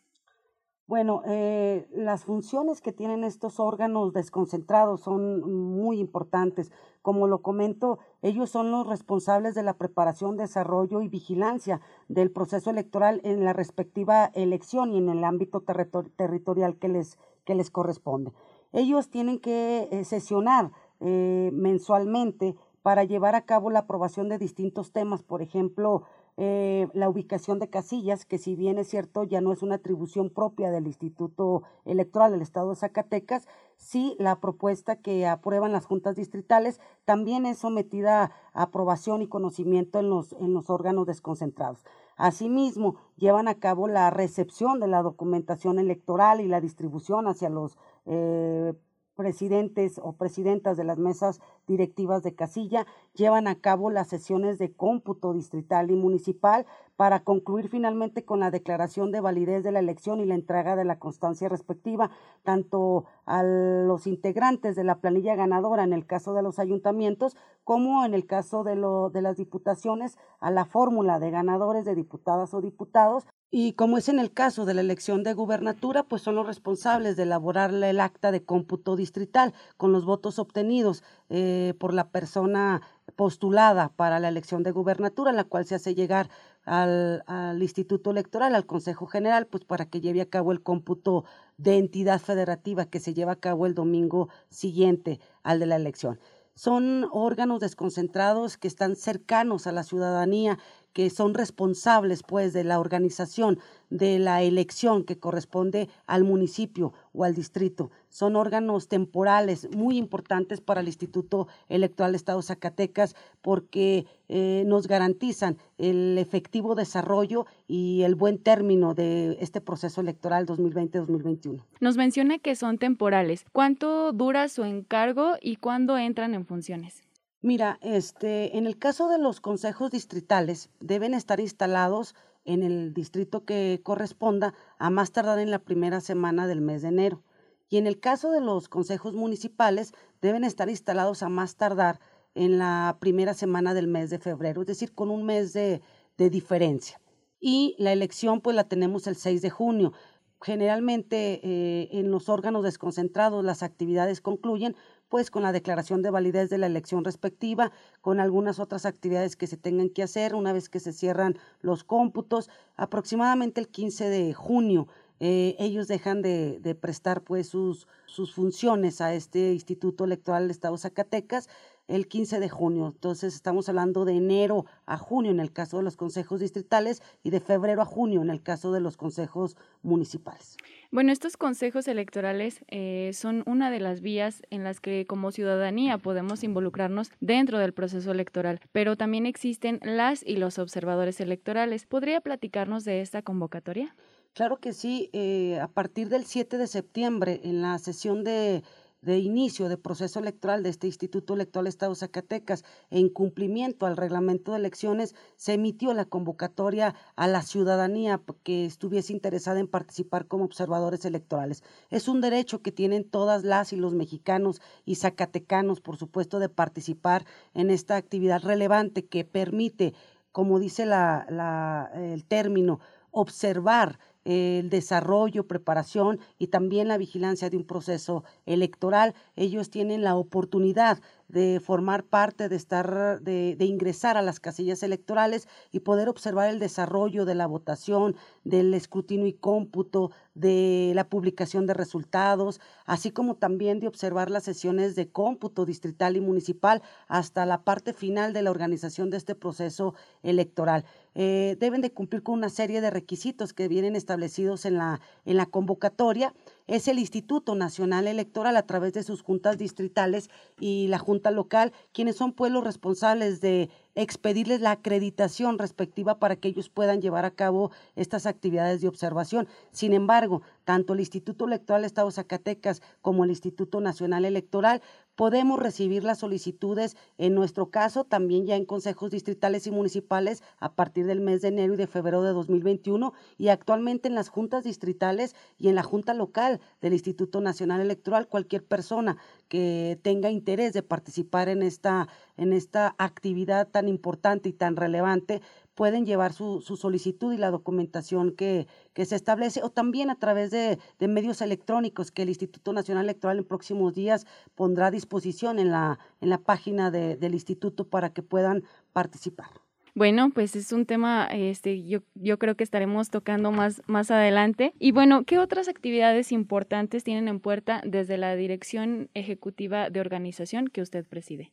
Bueno, 0.90 1.22
eh, 1.28 1.88
las 1.94 2.26
funciones 2.26 2.82
que 2.82 2.92
tienen 2.92 3.24
estos 3.24 3.60
órganos 3.60 4.12
desconcentrados 4.12 5.02
son 5.02 5.76
muy 5.78 6.00
importantes. 6.00 6.72
Como 7.04 7.28
lo 7.28 7.44
comento, 7.44 8.00
ellos 8.24 8.50
son 8.50 8.72
los 8.72 8.88
responsables 8.88 9.54
de 9.54 9.62
la 9.62 9.76
preparación, 9.76 10.36
desarrollo 10.36 11.04
y 11.04 11.08
vigilancia 11.08 11.80
del 12.08 12.32
proceso 12.32 12.72
electoral 12.72 13.22
en 13.24 13.44
la 13.46 13.54
respectiva 13.54 14.32
elección 14.34 14.92
y 14.92 14.98
en 14.98 15.10
el 15.10 15.24
ámbito 15.24 15.62
territorial 15.62 16.80
que 16.80 16.88
les, 16.88 17.20
que 17.46 17.54
les 17.54 17.70
corresponde. 17.70 18.32
Ellos 18.74 19.12
tienen 19.12 19.38
que 19.38 19.90
eh, 19.92 20.04
sesionar 20.06 20.72
eh, 21.02 21.52
mensualmente 21.54 22.56
para 22.82 23.04
llevar 23.04 23.36
a 23.36 23.46
cabo 23.46 23.70
la 23.70 23.82
aprobación 23.82 24.28
de 24.28 24.40
distintos 24.40 24.92
temas, 24.92 25.22
por 25.22 25.44
ejemplo, 25.44 26.02
eh, 26.38 26.88
la 26.94 27.10
ubicación 27.10 27.60
de 27.60 27.70
casillas, 27.70 28.26
que 28.26 28.38
si 28.38 28.56
bien 28.56 28.78
es 28.78 28.88
cierto 28.88 29.24
ya 29.24 29.42
no 29.42 29.52
es 29.52 29.62
una 29.62 29.76
atribución 29.76 30.30
propia 30.30 30.72
del 30.72 30.88
Instituto 30.88 31.64
Electoral 31.86 32.32
del 32.32 32.42
Estado 32.42 32.70
de 32.70 32.76
Zacatecas, 32.76 33.48
sí 33.78 34.16
la 34.20 34.40
propuesta 34.40 34.96
que 34.98 35.28
aprueban 35.28 35.72
las 35.72 35.86
juntas 35.86 36.16
distritales 36.16 36.80
también 37.06 37.46
es 37.46 37.60
sometida 37.60 38.32
a 38.54 38.62
aprobación 38.64 39.22
y 39.22 39.28
conocimiento 39.28 40.00
en 40.00 40.10
los, 40.10 40.34
en 40.34 40.54
los 40.54 40.70
órganos 40.70 41.08
desconcentrados. 41.08 41.84
Asimismo, 42.16 42.96
llevan 43.16 43.48
a 43.48 43.56
cabo 43.56 43.88
la 43.88 44.10
recepción 44.10 44.80
de 44.80 44.88
la 44.88 45.02
documentación 45.02 45.80
electoral 45.80 46.42
y 46.42 46.48
la 46.48 46.60
distribución 46.60 47.28
hacia 47.28 47.50
los 47.50 47.78
eh, 48.06 48.74
presidentes 49.20 50.00
o 50.02 50.14
presidentas 50.14 50.78
de 50.78 50.86
las 50.86 50.98
mesas 50.98 51.42
directivas 51.68 52.24
de 52.24 52.36
casilla 52.36 52.88
llevan 53.14 53.50
a 53.50 53.56
cabo 53.56 53.90
las 53.90 54.08
sesiones 54.08 54.58
de 54.60 54.72
cómputo 54.72 55.34
distrital 55.34 55.92
y 55.92 55.96
municipal 55.98 56.66
para 56.96 57.26
concluir 57.26 57.68
finalmente 57.68 58.24
con 58.24 58.40
la 58.40 58.50
declaración 58.50 59.12
de 59.12 59.20
validez 59.20 59.62
de 59.62 59.74
la 59.74 59.80
elección 59.80 60.22
y 60.22 60.26
la 60.26 60.36
entrega 60.36 60.78
de 60.78 60.86
la 60.86 61.00
constancia 61.00 61.50
respectiva, 61.50 62.12
tanto 62.44 63.04
a 63.26 63.44
los 63.44 64.08
integrantes 64.08 64.78
de 64.78 64.86
la 64.86 65.02
planilla 65.02 65.36
ganadora 65.36 65.84
en 65.84 65.92
el 65.92 66.06
caso 66.06 66.34
de 66.34 66.42
los 66.42 66.58
ayuntamientos, 66.58 67.36
como 67.66 68.06
en 68.06 68.14
el 68.14 68.26
caso 68.26 68.64
de, 68.64 68.76
de 69.12 69.22
las 69.22 69.36
diputaciones, 69.36 70.18
a 70.40 70.50
la 70.50 70.64
fórmula 70.64 71.20
de 71.20 71.30
ganadores 71.30 71.84
de 71.84 71.94
diputadas 71.94 72.54
o 72.54 72.62
diputados, 72.62 73.28
y 73.52 73.74
como 73.74 73.98
es 73.98 74.10
en 74.10 74.20
el 74.20 74.32
caso 74.32 74.66
de 74.66 74.76
la 74.76 74.82
elección 74.82 75.24
de 75.24 75.34
gubernatura, 75.34 76.04
pues 76.04 76.22
son 76.22 76.36
los 76.36 76.46
responsables 76.46 77.16
de 77.18 77.24
elaborar 77.24 77.74
el 77.74 78.00
acta 78.00 78.32
de 78.32 78.44
cómputo 78.44 78.96
distrital 78.96 79.54
con 79.76 79.92
los 79.92 80.06
votos 80.06 80.38
obtenidos 80.38 81.04
eh, 81.30 81.74
por 81.80 81.96
la 81.96 82.10
persona 82.10 82.82
postulada 83.16 83.90
para 83.90 84.20
la 84.20 84.28
elección 84.28 84.62
de 84.62 84.72
gubernatura, 84.72 85.32
la 85.32 85.46
cual 85.46 85.66
se 85.66 85.74
hace 85.74 85.96
llegar 85.96 86.30
al, 86.64 87.24
al, 87.26 87.60
Instituto 87.62 88.12
Electoral, 88.12 88.54
al 88.54 88.68
Consejo 88.68 89.08
General, 89.08 89.48
pues 89.48 89.66
para 89.66 89.86
que 89.86 90.00
lleve 90.00 90.22
a 90.22 90.30
cabo 90.30 90.52
el 90.52 90.62
cómputo 90.62 91.26
de 91.58 91.78
entidad 91.80 92.20
federativa 92.22 92.86
que 92.86 93.00
se 93.00 93.16
lleva 93.16 93.32
a 93.32 93.40
cabo 93.40 93.66
el 93.66 93.74
domingo 93.74 94.30
siguiente 94.50 95.20
al 95.42 95.60
de 95.60 95.66
la 95.66 95.76
elección. 95.78 96.20
Son 96.60 97.08
órganos 97.14 97.62
desconcentrados 97.62 98.58
que 98.58 98.68
están 98.68 98.98
cercanos 98.98 99.66
a 99.66 99.72
la 99.72 99.84
ciudadanía 99.84 100.60
que 100.94 101.10
son 101.10 101.34
responsables 101.34 102.24
pues 102.24 102.54
de 102.54 102.64
la 102.64 102.80
organización 102.80 103.60
de 103.90 104.20
la 104.20 104.44
elección 104.44 105.04
que 105.04 105.18
corresponde 105.18 105.90
al 106.06 106.24
municipio 106.24 106.94
o 107.14 107.24
al 107.24 107.36
distrito. 107.36 107.90
Son 108.10 108.36
órganos 108.36 108.88
temporales 108.88 109.68
muy 109.76 109.98
importantes 109.98 110.62
para 110.62 110.82
el 110.82 110.88
Instituto 110.88 111.48
Electoral 111.70 112.12
de 112.12 112.18
Estado 112.18 112.42
Zacatecas 112.42 113.16
porque 113.42 114.06
eh, 114.28 114.64
nos 114.68 114.88
garantizan 114.88 115.58
el 115.78 116.18
efectivo 116.18 116.76
desarrollo 116.76 117.46
y 117.68 118.04
el 118.04 118.16
buen 118.16 118.38
término 118.38 118.94
de 118.94 119.38
este 119.42 119.62
proceso 119.62 120.02
electoral 120.02 120.46
2020-2021. 120.46 121.64
Nos 121.80 121.98
menciona 121.98 122.38
que 122.40 122.56
son 122.56 122.78
temporales. 122.78 123.46
¿Cuánto 123.52 124.12
dura 124.12 124.50
su 124.50 124.64
encargo 124.64 125.34
y 125.42 125.56
cuándo 125.56 125.98
entran 125.98 126.34
en 126.34 126.46
funciones? 126.46 127.02
Mira, 127.42 127.80
este, 127.82 128.58
en 128.58 128.68
el 128.68 128.78
caso 128.78 129.08
de 129.08 129.18
los 129.18 129.40
consejos 129.40 129.92
distritales, 129.92 130.70
deben 130.82 131.14
estar 131.14 131.40
instalados 131.40 132.14
en 132.44 132.64
el 132.64 132.94
distrito 132.94 133.46
que 133.46 133.80
corresponda 133.82 134.54
a 134.78 134.90
más 134.90 135.12
tardar 135.14 135.40
en 135.40 135.50
la 135.50 135.60
primera 135.60 136.02
semana 136.02 136.48
del 136.48 136.60
mes 136.60 136.82
de 136.82 136.90
enero. 136.90 137.24
Y 137.70 137.78
en 137.78 137.88
el 137.88 138.00
caso 138.00 138.32
de 138.32 138.42
los 138.42 138.68
consejos 138.68 139.14
municipales, 139.14 139.94
deben 140.22 140.44
estar 140.44 140.70
instalados 140.70 141.24
a 141.24 141.30
más 141.30 141.56
tardar 141.56 142.02
en 142.36 142.58
la 142.58 142.98
primera 143.00 143.34
semana 143.34 143.74
del 143.74 143.88
mes 143.88 144.10
de 144.10 144.20
febrero, 144.20 144.62
es 144.62 144.68
decir, 144.68 144.94
con 144.94 145.10
un 145.10 145.24
mes 145.26 145.54
de, 145.54 145.82
diferencia. 146.18 147.00
Y 147.40 147.76
la 147.80 147.94
elección, 147.94 148.42
pues 148.42 148.54
la 148.54 148.66
tenemos 148.66 149.08
el 149.08 149.16
6 149.16 149.42
de 149.42 149.50
junio. 149.50 149.94
generalmente 150.42 151.40
eh, 151.44 151.90
en 151.92 152.12
los 152.12 152.28
órganos 152.28 152.64
desconcentrados 152.64 153.44
las 153.44 153.64
actividades 153.64 154.20
concluyen 154.22 154.76
pues 155.10 155.32
con 155.32 155.44
la 155.44 155.52
declaración 155.52 156.02
de 156.02 156.12
validez 156.12 156.50
de 156.50 156.58
la 156.58 156.68
elección 156.68 157.04
respectiva, 157.04 157.72
con 158.02 158.20
algunas 158.20 158.60
otras 158.60 158.86
actividades 158.86 159.36
que 159.36 159.48
se 159.48 159.58
tengan 159.58 159.90
que 159.90 160.04
hacer 160.04 160.36
una 160.36 160.54
vez 160.54 160.70
que 160.70 160.80
se 160.80 160.94
cierran 160.94 161.38
los 161.62 161.84
cómputos, 161.84 162.50
aproximadamente 162.76 163.60
el 163.60 163.68
15 163.68 164.10
de 164.10 164.34
junio. 164.34 164.88
Eh, 165.20 165.58
ellos 165.60 165.90
dejan 165.90 166.22
de, 166.22 166.78
prestar 166.80 167.22
pues 167.22 167.50
sus, 167.50 167.88
sus 168.06 168.34
funciones 168.34 169.02
a 169.02 169.14
este 169.14 169.52
Instituto 169.52 170.06
Electoral 170.06 170.44
del 170.44 170.52
Estado 170.52 170.78
Zacatecas 170.78 171.50
el 171.90 172.08
15 172.08 172.40
de 172.40 172.50
junio. 172.50 172.88
Entonces 172.88 173.36
estamos 173.36 173.68
hablando 173.68 174.06
de 174.06 174.14
enero 174.14 174.66
a 174.86 174.98
junio 174.98 175.32
en 175.32 175.40
el 175.40 175.52
caso 175.52 175.78
de 175.78 175.84
los 175.84 175.98
consejos 175.98 176.40
distritales 176.40 177.02
y 177.24 177.32
de 177.32 177.40
febrero 177.40 177.82
a 177.82 177.86
junio 177.86 178.22
en 178.22 178.30
el 178.30 178.42
caso 178.42 178.72
de 178.72 178.80
los 178.80 178.96
consejos 178.96 179.58
municipales. 179.82 180.56
Bueno, 180.92 181.12
estos 181.12 181.38
consejos 181.38 181.88
electorales 181.88 182.64
eh, 182.68 183.12
son 183.14 183.44
una 183.46 183.70
de 183.72 183.80
las 183.80 184.02
vías 184.02 184.44
en 184.50 184.64
las 184.64 184.80
que 184.80 185.06
como 185.06 185.32
ciudadanía 185.32 185.98
podemos 185.98 186.44
involucrarnos 186.44 187.12
dentro 187.20 187.60
del 187.60 187.74
proceso 187.74 188.12
electoral, 188.12 188.60
pero 188.72 188.96
también 188.96 189.26
existen 189.26 189.80
las 189.84 190.24
y 190.26 190.38
los 190.38 190.60
observadores 190.60 191.20
electorales. 191.20 191.86
¿Podría 191.86 192.22
platicarnos 192.22 192.86
de 192.86 193.02
esta 193.02 193.22
convocatoria? 193.22 193.96
Claro 194.34 194.58
que 194.58 194.74
sí. 194.74 195.10
Eh, 195.14 195.60
a 195.60 195.68
partir 195.68 196.10
del 196.10 196.26
7 196.26 196.58
de 196.58 196.68
septiembre, 196.68 197.42
en 197.44 197.62
la 197.62 197.78
sesión 197.80 198.24
de 198.24 198.64
de 199.02 199.18
inicio 199.20 199.70
de 199.70 199.78
proceso 199.78 200.20
electoral 200.20 200.64
de 200.64 200.70
este 200.70 200.88
Instituto 200.88 201.34
Electoral 201.34 201.68
Estado 201.68 201.96
Zacatecas 201.96 202.66
en 202.90 203.10
cumplimiento 203.10 203.86
al 203.86 203.98
reglamento 203.98 204.52
de 204.52 204.58
elecciones, 204.58 205.16
se 205.38 205.54
emitió 205.54 205.94
la 205.94 206.06
convocatoria 206.06 206.96
a 207.16 207.28
la 207.28 207.42
ciudadanía 207.42 208.22
que 208.44 208.66
estuviese 208.66 209.14
interesada 209.14 209.60
en 209.60 209.68
participar 209.68 210.28
como 210.28 210.44
observadores 210.44 211.06
electorales. 211.06 211.64
Es 211.90 212.08
un 212.08 212.22
derecho 212.22 212.62
que 212.62 212.72
tienen 212.72 213.04
todas 213.04 213.44
las 213.44 213.72
y 213.74 213.78
los 213.78 213.94
mexicanos 213.94 214.62
y 214.86 214.96
zacatecanos, 214.96 215.80
por 215.82 215.98
supuesto, 215.98 216.40
de 216.40 216.50
participar 216.50 217.26
en 217.54 217.70
esta 217.70 217.96
actividad 217.96 218.42
relevante 218.44 219.06
que 219.06 219.24
permite, 219.24 219.94
como 220.32 220.60
dice 220.60 220.86
la, 220.86 221.90
el 221.94 222.26
término, 222.26 222.80
observar 223.12 224.00
el 224.26 224.70
desarrollo, 224.70 225.48
preparación 225.48 226.20
y 226.38 226.48
también 226.48 226.88
la 226.88 226.98
vigilancia 226.98 227.50
de 227.50 227.58
un 227.58 227.66
proceso 227.66 228.24
electoral. 228.46 229.16
Ellos 229.36 229.70
tienen 229.70 230.04
la 230.04 230.16
oportunidad 230.16 231.00
de 231.28 231.62
formar 231.64 232.04
parte, 232.04 232.50
de 232.50 232.56
estar, 232.56 233.22
de, 233.22 233.56
de, 233.56 233.66
ingresar 233.66 234.18
a 234.18 234.24
las 234.24 234.40
casillas 234.40 234.82
electorales 234.82 235.48
y 235.72 235.82
poder 235.82 236.10
observar 236.10 236.50
el 236.50 236.58
desarrollo 236.58 237.24
de 237.24 237.36
la 237.36 237.46
votación, 237.46 238.16
del 238.44 238.74
escrutinio 238.74 239.28
y 239.28 239.34
cómputo, 239.34 240.12
de 240.34 240.94
la 240.96 241.08
publicación 241.08 241.68
de 241.68 241.74
resultados, 241.74 242.62
así 242.86 243.12
como 243.12 243.36
también 243.36 243.80
de 243.80 243.88
observar 243.88 244.32
las 244.32 244.44
sesiones 244.44 244.96
de 244.96 245.10
cómputo 245.10 245.66
distrital 245.66 246.16
y 246.16 246.22
municipal 246.22 246.82
hasta 247.08 247.46
la 247.46 247.62
parte 247.62 247.94
final 247.94 248.34
de 248.34 248.42
la 248.42 248.52
organización 248.52 249.10
de 249.10 249.18
este 249.18 249.36
proceso 249.36 249.94
electoral. 250.24 250.86
Eh, 251.16 251.58
deben 251.60 251.82
de 251.82 251.92
cumplir 251.92 252.24
con 252.24 252.36
una 252.36 252.50
serie 252.50 252.82
de 252.82 252.90
requisitos 252.90 253.54
que 253.54 253.68
vienen 253.68 253.96
establecidos 253.96 254.66
en 254.66 254.76
la, 254.76 255.02
en 255.26 255.38
la 255.38 255.46
convocatoria 255.46 256.34
es 256.70 256.88
el 256.88 257.00
Instituto 257.00 257.56
Nacional 257.56 258.08
Electoral 258.08 258.56
a 258.56 258.66
través 258.68 258.94
de 258.94 259.02
sus 259.02 259.24
juntas 259.24 259.58
distritales 259.58 260.30
y 260.60 260.88
la 260.88 261.00
junta 261.00 261.32
local, 261.32 261.74
quienes 261.94 262.16
son 262.16 262.32
pueblos 262.32 262.64
responsables 262.64 263.42
de 263.42 263.72
expedirles 263.96 264.62
la 264.62 264.72
acreditación 264.72 265.58
respectiva 265.58 266.20
para 266.20 266.36
que 266.36 266.48
ellos 266.48 266.70
puedan 266.70 267.02
llevar 267.02 267.26
a 267.26 267.32
cabo 267.32 267.72
estas 267.96 268.28
actividades 268.28 268.82
de 268.82 268.88
observación. 268.88 269.48
Sin 269.72 269.94
embargo, 269.94 270.44
tanto 270.64 270.94
el 270.94 271.00
Instituto 271.00 271.46
Electoral 271.46 271.86
Estado 271.86 272.12
Zacatecas 272.12 272.84
como 273.02 273.24
el 273.24 273.32
Instituto 273.32 273.82
Nacional 273.82 274.24
Electoral 274.24 274.84
podemos 275.16 275.60
recibir 275.60 276.06
las 276.06 276.20
solicitudes, 276.20 276.96
en 277.18 277.36
nuestro 277.36 277.72
caso, 277.72 278.06
también 278.06 278.46
ya 278.46 278.56
en 278.56 278.64
consejos 278.64 279.12
distritales 279.12 279.68
y 279.68 279.72
municipales 279.72 280.44
a 280.60 280.72
partir 280.72 281.08
del 281.08 281.20
mes 281.20 281.42
de 281.42 281.50
enero 281.50 281.74
y 281.74 281.78
de 281.78 281.88
febrero 281.88 282.24
de 282.24 282.32
2021 282.32 283.12
y 283.38 283.50
actualmente 283.50 284.08
en 284.08 284.16
las 284.16 284.30
juntas 284.30 284.64
distritales 284.64 285.36
y 285.58 285.68
en 285.68 285.76
la 285.76 285.84
junta 285.84 286.14
local 286.14 286.59
del 286.82 286.94
Instituto 286.94 287.42
Nacional 287.42 287.82
Electoral, 287.82 288.28
cualquier 288.28 288.64
persona 288.64 289.18
que 289.48 290.00
tenga 290.02 290.30
interés 290.30 290.74
de 290.74 290.84
participar 290.84 291.50
en 291.50 291.64
esta, 291.64 292.08
en 292.38 292.54
esta 292.54 292.96
actividad 292.98 293.68
tan 293.68 293.88
importante 293.88 294.50
y 294.50 294.54
tan 294.54 294.76
relevante, 294.76 295.42
pueden 295.76 296.06
llevar 296.06 296.34
su, 296.34 296.62
solicitud 296.62 297.32
y 297.34 297.38
la 297.38 297.52
documentación 297.52 298.36
que, 298.36 298.68
que, 298.94 299.06
se 299.06 299.16
establece, 299.16 299.64
o 299.64 299.70
también 299.70 300.10
a 300.10 300.20
través 300.20 300.52
de, 300.52 300.78
de, 301.00 301.08
medios 301.08 301.42
electrónicos 301.42 302.12
que 302.12 302.24
el 302.24 302.30
Instituto 302.30 302.74
Nacional 302.74 303.06
Electoral 303.06 303.38
en 303.38 303.46
próximos 303.46 303.94
días 303.94 304.26
pondrá 304.56 304.88
a 304.88 304.92
disposición 304.92 305.58
en 305.58 305.72
la, 305.72 305.98
en 306.20 306.30
la 306.30 306.38
página 306.38 306.92
de, 306.92 307.16
del 307.16 307.34
instituto 307.34 307.88
para 307.88 308.10
que 308.10 308.24
puedan 308.24 308.64
participar. 308.92 309.69
Bueno, 310.00 310.30
pues 310.34 310.56
es 310.56 310.72
un 310.72 310.86
tema, 310.86 311.26
este, 311.26 311.84
yo, 311.84 312.40
creo 312.40 312.56
que 312.56 312.64
estaremos 312.64 313.10
tocando 313.10 313.52
más, 313.52 313.82
más 313.86 314.12
adelante. 314.12 314.74
Y 314.80 314.94
bueno, 314.94 315.26
¿qué 315.26 315.40
otras 315.40 315.68
actividades 315.68 316.32
importantes 316.32 317.04
tienen 317.04 317.28
en 317.28 317.42
puerta 317.42 317.82
desde 317.86 318.18
la 318.18 318.34
Dirección 318.38 319.10
Ejecutiva 319.14 319.90
de 319.90 320.00
Organización 320.00 320.70
que 320.70 320.82
usted 320.82 321.06
preside? 321.06 321.52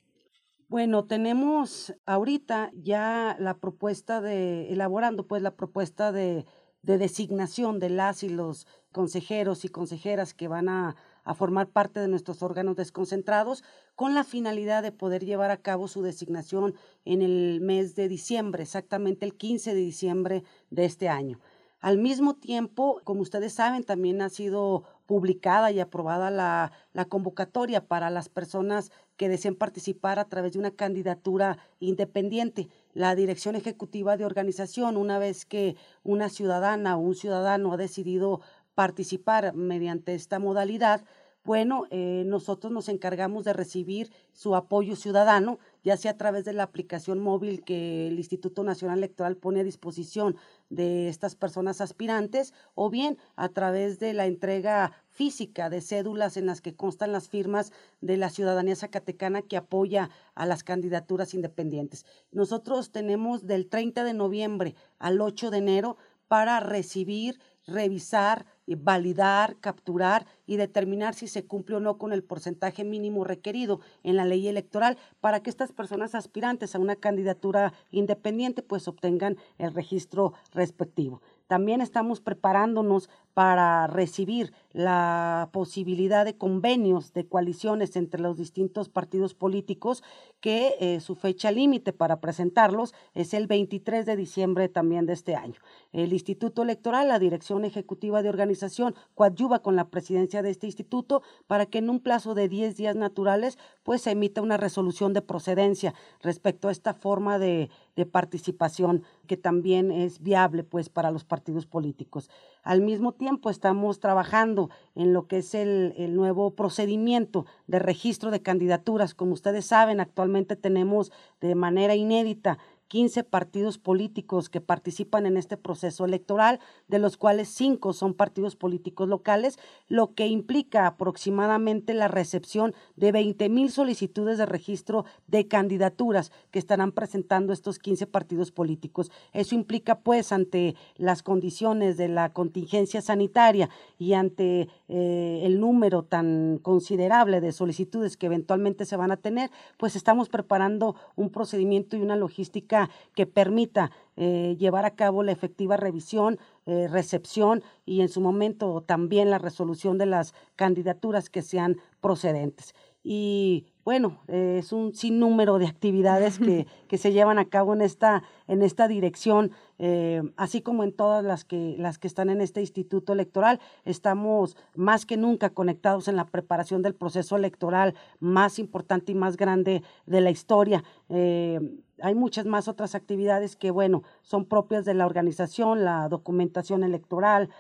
Bueno, 0.69 1.07
tenemos 1.07 1.93
ahorita 2.07 2.71
ya 2.73 3.35
la 3.41 3.59
propuesta 3.59 4.21
de, 4.21 4.73
elaborando 4.73 5.26
pues 5.26 5.43
la 5.43 5.57
propuesta 5.57 6.12
de, 6.12 6.47
de 6.83 6.99
designación 6.99 7.81
de 7.81 7.91
las 7.91 8.23
y 8.23 8.29
los 8.29 8.69
consejeros 8.93 9.65
y 9.65 9.71
consejeras 9.71 10.35
que 10.35 10.47
van 10.47 10.69
a, 10.69 10.95
a, 11.26 11.35
formar 11.35 11.68
parte 11.68 12.00
de 12.00 12.09
nuestros 12.09 12.42
órganos 12.42 12.76
desconcentrados 12.76 13.64
con 13.95 14.14
la 14.14 14.25
finalidad 14.25 14.83
de 14.83 14.92
poder 14.92 15.25
llevar 15.25 15.50
a 15.50 15.59
cabo 15.59 15.88
su 15.88 16.02
designación 16.02 16.75
en 17.04 17.21
el 17.21 17.61
mes 17.61 17.95
de 17.95 18.09
diciembre, 18.09 18.62
exactamente 18.62 19.26
el 19.26 19.35
15 19.35 19.75
de 19.75 19.80
diciembre 19.80 20.45
de 20.71 20.85
este 20.85 21.09
año. 21.09 21.38
Al 21.80 21.99
mismo 21.99 22.35
tiempo, 22.35 23.00
como 23.04 23.21
ustedes 23.21 23.52
saben, 23.52 23.85
también 23.85 24.23
ha 24.23 24.30
sido 24.30 24.85
publicada 25.06 25.71
y 25.71 25.78
aprobada 25.78 26.30
la, 26.30 26.73
convocatoria 27.09 27.87
para 27.87 28.11
las 28.11 28.28
personas 28.28 28.90
que 29.16 29.28
deseen 29.28 29.54
participar 29.54 30.18
a 30.18 30.25
través 30.25 30.54
de 30.54 30.59
una 30.59 30.73
candidatura 30.73 31.59
independiente. 31.78 32.68
La 32.92 33.14
dirección 33.14 33.56
ejecutiva 33.56 34.16
de 34.16 34.25
organización, 34.25 34.97
una 34.97 35.18
vez 35.18 35.47
que 35.47 35.76
una 36.02 36.28
ciudadana 36.28 36.97
o 36.97 37.00
un 37.00 37.14
ciudadano 37.14 37.73
ha 37.73 37.76
decidido 37.76 38.40
participar 38.76 39.54
mediante 39.54 40.14
esta 40.14 40.38
modalidad, 40.38 41.02
bueno, 41.47 41.85
eh, 41.90 42.25
nosotros 42.26 42.73
nos 42.73 42.88
encargamos 42.88 43.45
de 43.45 43.52
recibir 43.52 44.11
su 44.33 44.56
apoyo 44.56 44.97
ciudadano, 44.97 45.61
ya 45.85 45.97
sea 45.97 46.11
a 46.11 46.16
través 46.16 46.45
de 46.45 46.52
la 46.52 46.64
aplicación 46.64 47.21
móvil 47.21 47.62
que 47.62 48.09
el 48.09 48.18
Instituto 48.18 48.64
Nacional 48.64 48.99
Electoral 48.99 49.37
pone 49.37 49.61
a 49.61 49.64
disposición 49.64 50.37
de 50.71 51.09
estas 51.09 51.37
personas 51.37 51.80
aspirantes, 51.80 52.52
o 52.75 52.90
bien 52.90 53.16
a 53.37 53.49
través 53.49 54.00
de 54.00 54.12
la 54.12 54.26
entrega 54.26 54.90
física 55.09 55.71
de 55.71 55.83
cédulas 55.83 56.37
en 56.37 56.47
las 56.47 56.61
que 56.61 56.75
constan 56.75 57.12
las 57.12 57.28
firmas 57.28 57.73
de 58.00 58.16
la 58.16 58.28
ciudadanía 58.28 58.75
zacatecana 58.75 59.40
que 59.40 59.56
apoya 59.56 60.11
a 60.35 60.47
las 60.47 60.64
candidaturas 60.64 61.33
independientes. 61.33 62.04
Nosotros 62.33 62.90
tenemos 62.90 63.47
del 63.47 63.68
30 63.68 64.02
de 64.02 64.14
noviembre 64.14 64.75
al 64.99 65.21
8 65.21 65.52
de 65.52 65.59
enero 65.59 65.97
para 66.28 66.61
recibir, 66.61 67.38
revisar, 67.67 68.47
validar, 68.67 69.57
capturar 69.61 70.27
y 70.47 70.57
determinar 70.57 71.15
si 71.15 71.29
se 71.29 71.45
cumple 71.45 71.77
o 71.77 71.81
no 71.81 71.99
con 71.99 72.13
el 72.13 72.25
porcentaje 72.25 72.85
mínimo 72.85 73.25
requerido 73.25 73.81
en 74.03 74.17
la 74.17 74.25
ley 74.25 74.49
electoral 74.49 74.99
para 75.21 75.41
que 75.41 75.51
estas 75.51 75.73
personas 75.73 76.15
aspirantes 76.15 76.75
a 76.75 76.79
una 76.79 76.97
candidatura 76.97 77.73
independiente 77.91 78.63
pues 78.63 78.89
obtengan 78.89 79.37
el 79.59 79.75
registro 79.75 80.33
respectivo. 80.53 81.23
También 81.47 81.81
estamos 81.81 82.21
preparándonos 82.21 83.09
para 83.35 83.87
recibir 83.87 84.53
la 84.73 85.50
posibilidad 85.53 86.25
de 86.25 86.37
convenios, 86.37 87.12
de 87.12 87.26
coaliciones 87.26 87.95
entre 87.97 88.21
los 88.21 88.38
distintos 88.38 88.88
partidos 88.88 89.35
políticos, 89.35 90.03
que 90.41 90.75
eh, 90.81 91.00
su 91.00 91.15
fecha 91.15 91.50
límite 91.50 91.93
para 91.93 92.21
presentarlos 92.21 92.95
es 93.15 93.35
el 93.35 93.47
23 93.47 94.07
de 94.07 94.17
diciembre 94.17 94.69
también 94.69 95.07
de 95.07 95.12
este 95.12 95.37
año. 95.37 95.61
El 95.93 96.12
Instituto 96.12 96.62
Electoral, 96.62 97.09
la 97.09 97.19
Dirección 97.19 97.65
Ejecutiva 97.65 98.23
de 98.23 98.31
Organización, 98.31 98.95
coadyuva 99.15 99.61
con 99.61 99.76
la 99.76 99.88
presidencia 99.88 100.43
de 100.43 100.50
este 100.50 100.67
instituto 100.67 101.23
para 101.47 101.67
que 101.67 101.79
en 101.79 101.91
un 101.91 102.00
plazo 102.00 102.35
de 102.35 102.49
10 102.49 102.76
días 102.76 102.97
naturales 102.97 103.59
pues 103.83 104.03
se 104.03 104.12
emita 104.12 104.41
una 104.41 104.57
resolución 104.57 105.12
de 105.12 105.23
procedencia 105.23 105.95
respecto 106.23 106.69
a 106.69 106.73
esta 106.73 106.95
forma 106.95 107.38
de, 107.38 107.71
de 107.97 108.07
participación 108.07 109.03
que 109.26 109.37
también 109.37 109.91
es 109.91 110.23
viable 110.23 110.62
pues 110.62 110.88
para 110.88 111.11
los 111.11 111.25
partidos 111.25 111.67
políticos. 111.67 112.31
Al 112.62 112.83
mismo 112.83 113.12
tiempo 113.12 113.50
estamos 113.50 113.99
trabajando 114.00 114.71
en 114.95 115.12
lo 115.12 115.26
que 115.26 115.38
es 115.38 115.55
el, 115.55 115.95
el, 115.97 116.15
nuevo 116.15 116.50
procedimiento 116.50 117.47
de 117.67 117.79
registro 117.79 118.31
de 118.31 118.43
candidaturas. 118.43 119.15
Como 119.15 119.33
ustedes 119.33 119.67
saben, 119.67 120.00
actualmente 120.00 120.57
tenemos 120.57 121.11
de 121.41 121.55
manera 121.55 121.95
inédita 121.95 122.59
15 122.88 123.25
partidos 123.25 123.78
políticos 123.78 124.49
que 124.49 124.61
participan 124.61 125.26
en 125.26 125.37
este 125.37 125.57
proceso 125.57 126.05
electoral, 126.05 126.61
de 126.88 126.99
los 126.99 127.16
cuales 127.16 127.49
cinco 127.49 127.93
son 127.93 128.14
partidos 128.14 128.57
políticos 128.57 129.09
locales, 129.09 129.59
lo 129.88 130.14
que 130.14 130.26
implica 130.26 130.87
aproximadamente 130.87 131.95
la 131.95 132.09
recepción 132.09 132.75
de 132.97 133.12
20 133.12 133.49
mil 133.49 133.71
solicitudes 133.71 134.38
de 134.38 134.47
registro 134.47 135.05
de 135.26 135.49
candidaturas 135.49 136.33
que 136.50 136.59
estarán 136.59 136.93
presentando 136.93 137.52
estos 137.52 137.78
15 137.78 138.07
partidos 138.07 138.52
políticos. 138.52 139.11
Eso 139.33 139.55
implica, 139.55 140.00
pues, 140.00 140.33
ante 140.33 140.76
las 140.97 141.23
condiciones 141.23 141.97
de 141.97 142.09
la 142.09 142.33
contingencia 142.33 143.02
sanitaria 143.02 143.69
y 143.99 144.12
ante 144.12 144.69
eh, 144.88 145.40
el 145.43 145.61
número 145.61 146.05
tan 146.05 146.59
considerable 146.62 147.40
de 147.40 147.52
solicitudes 147.52 148.16
que 148.16 148.26
eventualmente 148.26 148.85
se 148.85 148.97
van 148.97 149.11
a 149.11 149.16
tener, 149.16 149.50
pues 149.76 149.97
estamos 149.97 150.28
preparando 150.28 150.97
un 151.16 151.31
procedimiento 151.31 151.97
y 151.97 152.02
una 152.02 152.16
logística 152.16 152.75
que 153.14 153.26
permita 153.26 153.90
eh, 154.16 154.56
llevar 154.59 154.85
a 154.85 154.95
cabo 154.95 155.23
la 155.23 155.33
efectiva 155.33 155.76
revisión, 155.76 156.38
eh, 156.66 156.88
recepción 156.88 157.62
y 157.85 158.00
en 158.00 158.09
su 158.09 158.21
momento 158.21 158.83
también 158.83 159.30
la 159.30 159.38
resolución 159.38 159.99
de 159.99 160.06
las 160.06 160.35
candidaturas 160.56 161.30
que 161.30 161.42
sean 161.42 161.76
procedentes. 162.00 162.75
Y 163.02 163.66
bueno, 163.87 164.19
es 164.26 164.73
un 164.73 164.97
sinnúmero 164.97 165.61
de 165.61 165.69
actividades 165.69 166.40
que, 166.40 166.66
que, 166.88 166.99
se 166.99 167.12
llevan 167.12 167.38
a 167.38 167.45
cabo 167.45 167.73
en 167.73 167.83
esta, 167.83 168.25
en 168.49 168.62
esta 168.62 168.88
dirección, 168.88 169.52
eh, 169.78 170.25
así 170.37 170.61
como 170.61 170.83
en 170.83 170.93
todas 170.93 171.25
las 171.25 171.45
que, 171.45 171.76
las 171.78 171.97
que 171.97 172.09
están 172.09 172.28
en 172.28 172.40
este 172.40 172.61
instituto 172.61 173.12
electoral. 173.12 173.61
Estamos 173.85 174.57
más 174.75 175.07
que 175.07 175.16
nunca 175.16 175.50
conectados 175.50 176.09
en 176.09 176.16
la 176.16 176.26
preparación 176.26 176.83
del 176.83 176.97
proceso 176.97 177.37
electoral 177.37 177.95
más 178.19 178.59
importante 178.59 179.12
y 179.12 179.14
más 179.14 179.37
grande 179.37 179.85
de 180.05 180.21
la 180.21 180.33
historia. 180.33 180.83
Eh, 181.09 181.61
hay 182.02 182.16
muchas 182.16 182.45
más 182.45 182.66
otras 182.66 182.97
actividades 182.97 183.55
que, 183.55 183.71
bueno, 183.71 184.02
son 184.23 184.47
propias 184.47 184.85
de 184.85 184.95
la 184.95 185.07
organización, 185.07 185.85
la 185.85 186.09
documentación 186.09 186.83
electoral, 186.83 187.50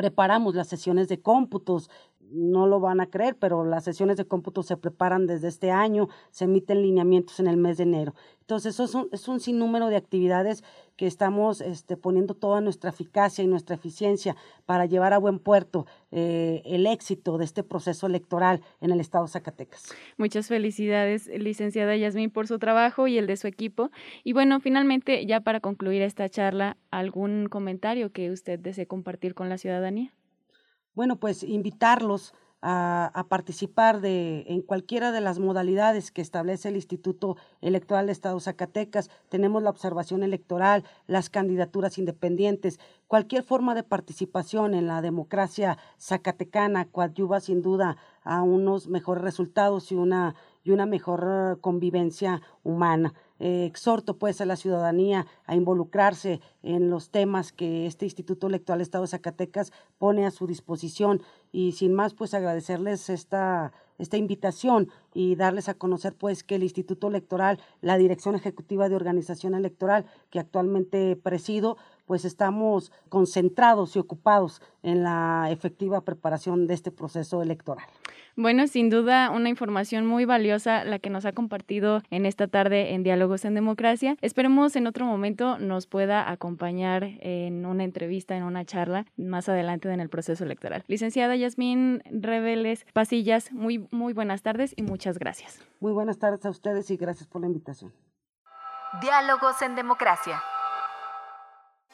preparamos 0.00 0.54
las 0.54 0.66
sesiones 0.66 1.08
de 1.08 1.20
cómputos, 1.20 1.90
no 2.32 2.66
lo 2.66 2.80
van 2.80 3.00
a 3.00 3.06
creer, 3.06 3.36
pero 3.36 3.64
las 3.64 3.84
sesiones 3.84 4.16
de 4.16 4.24
cómputo 4.24 4.62
se 4.62 4.76
preparan 4.76 5.26
desde 5.26 5.48
este 5.48 5.70
año, 5.70 6.08
se 6.30 6.44
emiten 6.44 6.82
lineamientos 6.82 7.40
en 7.40 7.46
el 7.46 7.56
mes 7.56 7.76
de 7.76 7.84
enero. 7.84 8.14
Entonces, 8.40 8.74
eso 8.74 8.84
es 8.84 8.94
un, 8.94 9.08
es 9.12 9.28
un 9.28 9.38
sinnúmero 9.38 9.86
de 9.88 9.96
actividades 9.96 10.64
que 10.96 11.06
estamos 11.06 11.60
este, 11.60 11.96
poniendo 11.96 12.34
toda 12.34 12.60
nuestra 12.60 12.90
eficacia 12.90 13.44
y 13.44 13.46
nuestra 13.46 13.76
eficiencia 13.76 14.36
para 14.66 14.86
llevar 14.86 15.12
a 15.12 15.18
buen 15.18 15.38
puerto 15.38 15.86
eh, 16.10 16.62
el 16.64 16.86
éxito 16.86 17.38
de 17.38 17.44
este 17.44 17.62
proceso 17.62 18.06
electoral 18.06 18.60
en 18.80 18.90
el 18.90 19.00
estado 19.00 19.24
de 19.24 19.30
Zacatecas. 19.30 19.94
Muchas 20.18 20.48
felicidades, 20.48 21.28
licenciada 21.28 21.96
Yasmín, 21.96 22.30
por 22.30 22.48
su 22.48 22.58
trabajo 22.58 23.06
y 23.06 23.18
el 23.18 23.26
de 23.26 23.36
su 23.36 23.46
equipo. 23.46 23.90
Y 24.24 24.32
bueno, 24.32 24.60
finalmente, 24.60 25.24
ya 25.26 25.40
para 25.40 25.60
concluir 25.60 26.02
esta 26.02 26.28
charla, 26.28 26.76
¿algún 26.90 27.46
comentario 27.48 28.10
que 28.10 28.30
usted 28.30 28.58
desee 28.58 28.86
compartir 28.86 29.34
con 29.34 29.48
la 29.48 29.58
ciudadanía? 29.58 30.12
Bueno, 30.94 31.16
pues 31.16 31.42
invitarlos 31.42 32.34
a, 32.62 33.26
participar 33.28 34.00
de, 34.00 34.44
en 34.48 34.62
cualquiera 34.62 35.12
de 35.12 35.20
las 35.20 35.38
modalidades 35.38 36.10
que 36.10 36.20
establece 36.20 36.68
el 36.68 36.76
Instituto 36.76 37.36
Electoral 37.60 38.06
de 38.06 38.12
Estado 38.12 38.38
Zacatecas. 38.38 39.10
Tenemos 39.28 39.62
la 39.62 39.70
observación 39.70 40.22
electoral, 40.22 40.84
las 41.06 41.30
candidaturas 41.30 41.96
independientes, 41.98 42.78
cualquier 43.06 43.42
forma 43.44 43.74
de 43.74 43.82
participación 43.82 44.74
en 44.74 44.86
la 44.86 45.00
democracia 45.00 45.78
zacatecana 45.98 46.84
coadyuva 46.84 47.40
sin 47.40 47.62
duda 47.62 47.96
a 48.22 48.42
unos 48.42 48.88
mejores 48.88 49.24
resultados 49.24 49.90
y 49.90 49.94
una, 49.94 50.34
y 50.64 50.70
una 50.70 50.86
mejor 50.86 51.58
convivencia 51.60 52.42
humana. 52.62 53.14
Eh, 53.38 53.64
exhorto 53.64 54.18
pues 54.18 54.40
a 54.40 54.44
la 54.44 54.56
ciudadanía 54.56 55.26
a 55.46 55.56
involucrarse 55.56 56.40
en 56.62 56.90
los 56.90 57.10
temas 57.10 57.52
que 57.52 57.86
este 57.86 58.04
Instituto 58.04 58.46
Electoral 58.46 58.82
Estado 58.82 59.02
de 59.02 59.08
Zacatecas 59.08 59.72
pone 59.98 60.26
a 60.26 60.30
su 60.30 60.46
disposición 60.46 61.22
y 61.50 61.72
sin 61.72 61.94
más 61.94 62.12
pues 62.12 62.34
agradecerles 62.34 63.08
esta 63.08 63.72
esta 64.00 64.16
invitación 64.16 64.88
y 65.12 65.36
darles 65.36 65.68
a 65.68 65.74
conocer 65.74 66.14
pues 66.14 66.42
que 66.42 66.56
el 66.56 66.62
Instituto 66.62 67.08
Electoral, 67.08 67.60
la 67.82 67.98
Dirección 67.98 68.34
Ejecutiva 68.34 68.88
de 68.88 68.96
Organización 68.96 69.54
Electoral 69.54 70.06
que 70.30 70.40
actualmente 70.40 71.16
presido, 71.16 71.76
pues 72.10 72.24
estamos 72.24 72.90
concentrados 73.08 73.94
y 73.94 74.00
ocupados 74.00 74.60
en 74.82 75.04
la 75.04 75.48
efectiva 75.52 76.00
preparación 76.00 76.66
de 76.66 76.74
este 76.74 76.90
proceso 76.90 77.40
electoral. 77.40 77.86
Bueno, 78.34 78.66
sin 78.66 78.90
duda 78.90 79.30
una 79.30 79.48
información 79.48 80.08
muy 80.08 80.24
valiosa 80.24 80.82
la 80.82 80.98
que 80.98 81.08
nos 81.08 81.24
ha 81.24 81.30
compartido 81.30 82.02
en 82.10 82.26
esta 82.26 82.48
tarde 82.48 82.94
en 82.94 83.04
Diálogos 83.04 83.44
en 83.44 83.54
Democracia. 83.54 84.16
Esperemos 84.22 84.74
en 84.74 84.88
otro 84.88 85.06
momento 85.06 85.56
nos 85.60 85.86
pueda 85.86 86.28
acompañar 86.28 87.04
en 87.20 87.64
una 87.64 87.84
entrevista, 87.84 88.36
en 88.36 88.42
una 88.42 88.64
charla 88.64 89.06
más 89.16 89.48
adelante 89.48 89.88
en 89.88 90.00
el 90.00 90.08
proceso 90.08 90.42
electoral. 90.42 90.82
Licenciada 90.88 91.36
Yasmín 91.36 92.02
Reveles 92.10 92.86
Pasillas, 92.92 93.52
muy, 93.52 93.86
muy 93.92 94.14
buenas 94.14 94.42
tardes 94.42 94.74
y 94.76 94.82
muchas 94.82 95.16
gracias. 95.16 95.60
Muy 95.78 95.92
buenas 95.92 96.18
tardes 96.18 96.44
a 96.44 96.50
ustedes 96.50 96.90
y 96.90 96.96
gracias 96.96 97.28
por 97.28 97.40
la 97.42 97.46
invitación. 97.46 97.92
Diálogos 99.00 99.62
en 99.62 99.76
Democracia. 99.76 100.42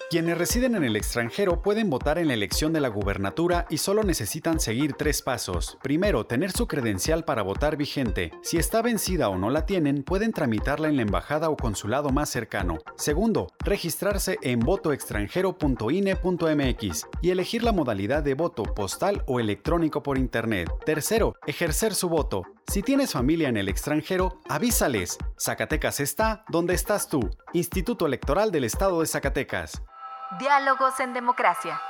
Quienes 0.08 0.38
residen 0.38 0.76
en 0.76 0.84
el 0.84 0.94
extranjero 0.94 1.62
pueden 1.62 1.90
votar 1.90 2.18
en 2.18 2.28
la 2.28 2.34
elección 2.34 2.72
de 2.72 2.78
la 2.80 2.86
gubernatura 2.88 3.66
y 3.68 3.78
solo 3.78 4.04
necesitan 4.04 4.60
seguir 4.60 4.92
tres 4.92 5.20
pasos. 5.20 5.78
Primero, 5.82 6.26
tener 6.26 6.52
su 6.52 6.68
credencial 6.68 7.24
para 7.24 7.42
votar 7.42 7.76
vigente. 7.76 8.30
Si 8.42 8.56
está 8.56 8.82
vencida 8.82 9.28
o 9.28 9.36
no 9.36 9.50
la 9.50 9.66
tienen, 9.66 10.04
pueden 10.04 10.30
tramitarla 10.32 10.86
en 10.88 10.94
la 10.96 11.02
embajada 11.02 11.50
o 11.50 11.56
consulado 11.56 12.10
más 12.10 12.30
cercano. 12.30 12.78
Segundo, 12.96 13.48
registrarse 13.64 14.38
en 14.42 14.60
votoextranjero.ine.mx 14.60 17.06
y 17.20 17.30
elegir 17.30 17.64
la 17.64 17.72
modalidad 17.72 18.22
de 18.22 18.34
voto 18.34 18.62
postal 18.62 19.24
o 19.26 19.40
electrónico 19.40 20.04
por 20.04 20.18
internet. 20.18 20.70
Tercero, 20.84 21.34
ejercer 21.46 21.94
su 21.94 22.08
voto. 22.08 22.44
Si 22.68 22.82
tienes 22.82 23.12
familia 23.12 23.48
en 23.48 23.56
el 23.56 23.68
extranjero, 23.68 24.40
avísales. 24.48 25.18
Zacatecas 25.38 26.00
está 26.00 26.44
donde 26.48 26.74
estás 26.74 27.08
tú. 27.08 27.20
Instituto 27.52 28.06
Electoral 28.06 28.50
del 28.50 28.64
Estado 28.64 29.00
de 29.00 29.06
Zacatecas. 29.06 29.82
Diálogos 30.40 30.98
en 30.98 31.14
Democracia. 31.14 31.80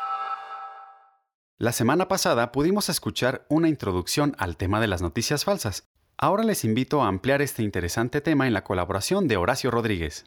La 1.56 1.72
semana 1.72 2.08
pasada 2.08 2.52
pudimos 2.52 2.90
escuchar 2.90 3.46
una 3.48 3.68
introducción 3.68 4.36
al 4.38 4.58
tema 4.58 4.78
de 4.78 4.86
las 4.86 5.00
noticias 5.00 5.44
falsas. 5.44 5.88
Ahora 6.18 6.44
les 6.44 6.62
invito 6.62 7.02
a 7.02 7.08
ampliar 7.08 7.40
este 7.40 7.62
interesante 7.62 8.20
tema 8.20 8.46
en 8.46 8.52
la 8.52 8.62
colaboración 8.62 9.28
de 9.28 9.38
Horacio 9.38 9.70
Rodríguez. 9.70 10.26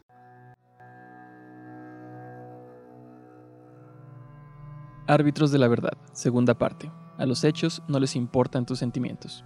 Árbitros 5.06 5.52
de 5.52 5.58
la 5.58 5.68
verdad, 5.68 5.96
segunda 6.12 6.58
parte. 6.58 6.90
A 7.18 7.26
los 7.26 7.44
hechos 7.44 7.82
no 7.86 8.00
les 8.00 8.16
importan 8.16 8.66
tus 8.66 8.80
sentimientos. 8.80 9.44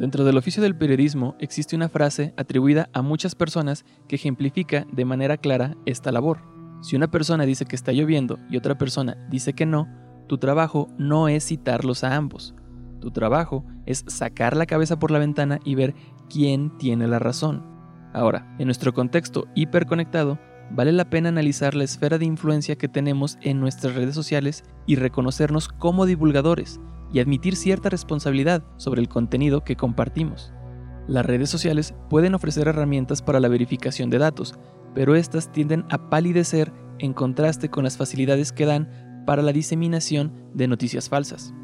Dentro 0.00 0.24
del 0.24 0.38
oficio 0.38 0.62
del 0.62 0.74
periodismo 0.74 1.36
existe 1.40 1.76
una 1.76 1.90
frase 1.90 2.32
atribuida 2.38 2.88
a 2.94 3.02
muchas 3.02 3.34
personas 3.34 3.84
que 4.08 4.16
ejemplifica 4.16 4.86
de 4.90 5.04
manera 5.04 5.36
clara 5.36 5.76
esta 5.84 6.10
labor. 6.10 6.38
Si 6.80 6.96
una 6.96 7.10
persona 7.10 7.44
dice 7.44 7.66
que 7.66 7.76
está 7.76 7.92
lloviendo 7.92 8.38
y 8.48 8.56
otra 8.56 8.78
persona 8.78 9.18
dice 9.28 9.52
que 9.52 9.66
no, 9.66 9.88
tu 10.26 10.38
trabajo 10.38 10.88
no 10.96 11.28
es 11.28 11.44
citarlos 11.44 12.02
a 12.02 12.16
ambos. 12.16 12.54
Tu 13.02 13.10
trabajo 13.10 13.66
es 13.84 14.02
sacar 14.06 14.56
la 14.56 14.64
cabeza 14.64 14.98
por 14.98 15.10
la 15.10 15.18
ventana 15.18 15.60
y 15.66 15.74
ver 15.74 15.94
quién 16.30 16.78
tiene 16.78 17.06
la 17.06 17.18
razón. 17.18 17.62
Ahora, 18.14 18.56
en 18.58 18.68
nuestro 18.68 18.94
contexto 18.94 19.48
hiperconectado, 19.54 20.38
vale 20.70 20.92
la 20.92 21.10
pena 21.10 21.28
analizar 21.28 21.74
la 21.74 21.84
esfera 21.84 22.16
de 22.16 22.24
influencia 22.24 22.76
que 22.76 22.88
tenemos 22.88 23.36
en 23.42 23.60
nuestras 23.60 23.94
redes 23.94 24.14
sociales 24.14 24.64
y 24.86 24.96
reconocernos 24.96 25.68
como 25.68 26.06
divulgadores 26.06 26.80
y 27.12 27.20
admitir 27.20 27.56
cierta 27.56 27.88
responsabilidad 27.88 28.62
sobre 28.76 29.00
el 29.00 29.08
contenido 29.08 29.64
que 29.64 29.76
compartimos. 29.76 30.52
Las 31.06 31.26
redes 31.26 31.50
sociales 31.50 31.94
pueden 32.08 32.34
ofrecer 32.34 32.68
herramientas 32.68 33.22
para 33.22 33.40
la 33.40 33.48
verificación 33.48 34.10
de 34.10 34.18
datos, 34.18 34.54
pero 34.94 35.14
estas 35.16 35.50
tienden 35.50 35.84
a 35.90 36.10
palidecer 36.10 36.72
en 36.98 37.12
contraste 37.12 37.70
con 37.70 37.84
las 37.84 37.96
facilidades 37.96 38.52
que 38.52 38.66
dan 38.66 39.24
para 39.26 39.42
la 39.42 39.52
diseminación 39.52 40.50
de 40.54 40.68
noticias 40.68 41.08
falsas. 41.08 41.54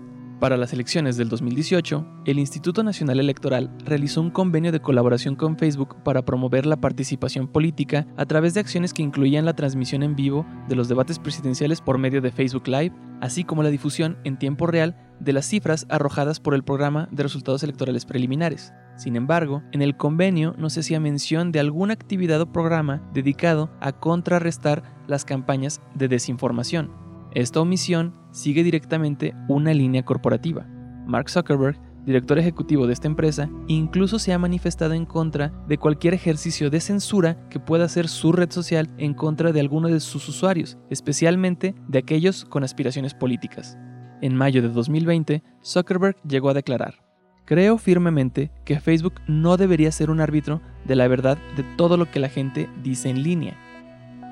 Para 0.40 0.58
las 0.58 0.74
elecciones 0.74 1.16
del 1.16 1.30
2018, 1.30 2.06
el 2.26 2.38
Instituto 2.38 2.82
Nacional 2.82 3.20
Electoral 3.20 3.70
realizó 3.86 4.20
un 4.20 4.30
convenio 4.30 4.70
de 4.70 4.80
colaboración 4.80 5.34
con 5.34 5.56
Facebook 5.56 6.02
para 6.02 6.26
promover 6.26 6.66
la 6.66 6.76
participación 6.76 7.48
política 7.48 8.06
a 8.18 8.26
través 8.26 8.52
de 8.52 8.60
acciones 8.60 8.92
que 8.92 9.02
incluían 9.02 9.46
la 9.46 9.56
transmisión 9.56 10.02
en 10.02 10.14
vivo 10.14 10.44
de 10.68 10.76
los 10.76 10.88
debates 10.88 11.18
presidenciales 11.18 11.80
por 11.80 11.96
medio 11.96 12.20
de 12.20 12.32
Facebook 12.32 12.68
Live, 12.68 12.92
así 13.22 13.44
como 13.44 13.62
la 13.62 13.70
difusión 13.70 14.18
en 14.24 14.38
tiempo 14.38 14.66
real 14.66 14.94
de 15.20 15.32
las 15.32 15.46
cifras 15.46 15.86
arrojadas 15.88 16.38
por 16.38 16.52
el 16.52 16.64
programa 16.64 17.08
de 17.10 17.22
resultados 17.22 17.62
electorales 17.62 18.04
preliminares. 18.04 18.74
Sin 18.96 19.16
embargo, 19.16 19.62
en 19.72 19.80
el 19.80 19.96
convenio 19.96 20.54
no 20.58 20.68
se 20.68 20.80
hacía 20.80 21.00
mención 21.00 21.50
de 21.50 21.60
alguna 21.60 21.94
actividad 21.94 22.42
o 22.42 22.52
programa 22.52 23.00
dedicado 23.14 23.70
a 23.80 23.92
contrarrestar 23.92 24.82
las 25.06 25.24
campañas 25.24 25.80
de 25.94 26.08
desinformación. 26.08 27.05
Esta 27.36 27.60
omisión 27.60 28.14
sigue 28.30 28.64
directamente 28.64 29.34
una 29.46 29.74
línea 29.74 30.06
corporativa. 30.06 30.66
Mark 31.06 31.28
Zuckerberg 31.28 31.78
director 32.06 32.38
ejecutivo 32.38 32.86
de 32.86 32.94
esta 32.94 33.08
empresa, 33.08 33.50
incluso 33.66 34.18
se 34.18 34.32
ha 34.32 34.38
manifestado 34.38 34.94
en 34.94 35.04
contra 35.04 35.52
de 35.68 35.76
cualquier 35.76 36.14
ejercicio 36.14 36.70
de 36.70 36.80
censura 36.80 37.36
que 37.50 37.60
pueda 37.60 37.84
hacer 37.84 38.08
su 38.08 38.32
red 38.32 38.50
social 38.50 38.88
en 38.96 39.12
contra 39.12 39.52
de 39.52 39.60
alguno 39.60 39.88
de 39.88 40.00
sus 40.00 40.26
usuarios, 40.30 40.78
especialmente 40.88 41.74
de 41.88 41.98
aquellos 41.98 42.46
con 42.46 42.64
aspiraciones 42.64 43.12
políticas. 43.12 43.76
En 44.22 44.34
mayo 44.34 44.62
de 44.62 44.68
2020, 44.70 45.42
Zuckerberg 45.62 46.16
llegó 46.22 46.48
a 46.48 46.54
declarar, 46.54 47.04
Creo 47.44 47.76
firmemente 47.76 48.50
que 48.64 48.80
Facebook 48.80 49.20
no 49.28 49.58
debería 49.58 49.92
ser 49.92 50.10
un 50.10 50.20
árbitro 50.20 50.62
de 50.86 50.96
la 50.96 51.06
verdad 51.06 51.36
de 51.56 51.64
todo 51.76 51.96
lo 51.96 52.10
que 52.10 52.18
la 52.18 52.30
gente 52.30 52.68
dice 52.82 53.10
en 53.10 53.22
línea. 53.22 53.56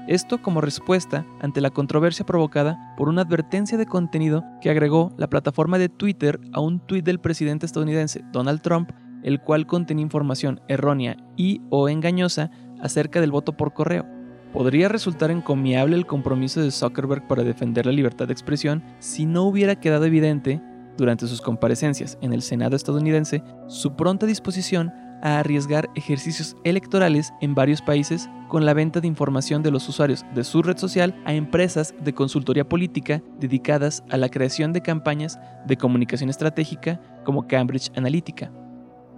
Esto 0.07 0.43
como 0.43 0.61
respuesta 0.61 1.25
ante 1.41 1.63
la 1.63 1.71
controversia 1.71 2.27
provocada 2.27 2.95
por 2.99 3.09
una 3.09 3.23
advertencia 3.23 3.79
de 3.79 3.87
contenido 3.87 4.45
que 4.61 4.69
agregó 4.69 5.15
la 5.17 5.29
plataforma 5.29 5.79
de 5.79 5.89
Twitter 5.89 6.39
a 6.53 6.61
un 6.61 6.79
tuit 6.79 7.07
del 7.07 7.21
presidente 7.21 7.65
estadounidense 7.65 8.23
Donald 8.31 8.61
Trump, 8.61 8.91
el 9.23 9.41
cual 9.41 9.67
contenía 9.67 10.03
información 10.03 10.61
errónea 10.69 11.17
y 11.37 11.63
o 11.71 11.89
engañosa 11.89 12.51
acerca 12.83 13.23
del 13.23 13.31
voto 13.31 13.57
por 13.57 13.73
correo. 13.73 14.05
Podría 14.53 14.89
resultar 14.89 15.31
encomiable 15.31 15.97
el 15.97 16.07
compromiso 16.07 16.61
de 16.61 16.71
Zuckerberg 16.71 17.27
para 17.27 17.43
defender 17.43 17.87
la 17.87 17.93
libertad 17.93 18.27
de 18.27 18.35
expresión 18.35 18.85
si 18.99 19.25
no 19.25 19.45
hubiera 19.45 19.81
quedado 19.81 20.05
evidente 20.05 20.61
durante 20.99 21.27
sus 21.27 21.41
comparecencias 21.41 22.19
en 22.21 22.35
el 22.35 22.43
Senado 22.43 22.77
estadounidense 22.77 23.43
su 23.69 23.97
pronta 23.97 24.27
disposición 24.27 24.93
a 25.25 25.41
arriesgar 25.41 25.91
ejercicios 25.97 26.57
electorales 26.63 27.33
en 27.41 27.57
varios 27.57 27.83
países 27.83 28.29
con 28.49 28.65
la 28.65 28.75
venta 28.75 29.01
de 29.01 29.09
información 29.09 29.65
de 29.65 29.73
los 29.73 29.89
usuarios 29.89 30.25
de 30.35 30.45
su 30.45 30.63
red 30.63 30.77
social 30.77 31.21
a 31.25 31.33
empresas 31.33 31.95
de 32.01 32.15
consultoría 32.15 32.69
política 32.69 33.21
dedicadas 33.41 34.05
a 34.11 34.17
la 34.17 34.29
creación 34.29 34.73
de 34.73 34.83
campañas 34.83 35.41
de 35.67 35.77
comunicación 35.77 36.31
estratégica 36.31 37.01
como 37.25 37.49
Cambridge 37.49 37.91
Analytica. 37.97 38.53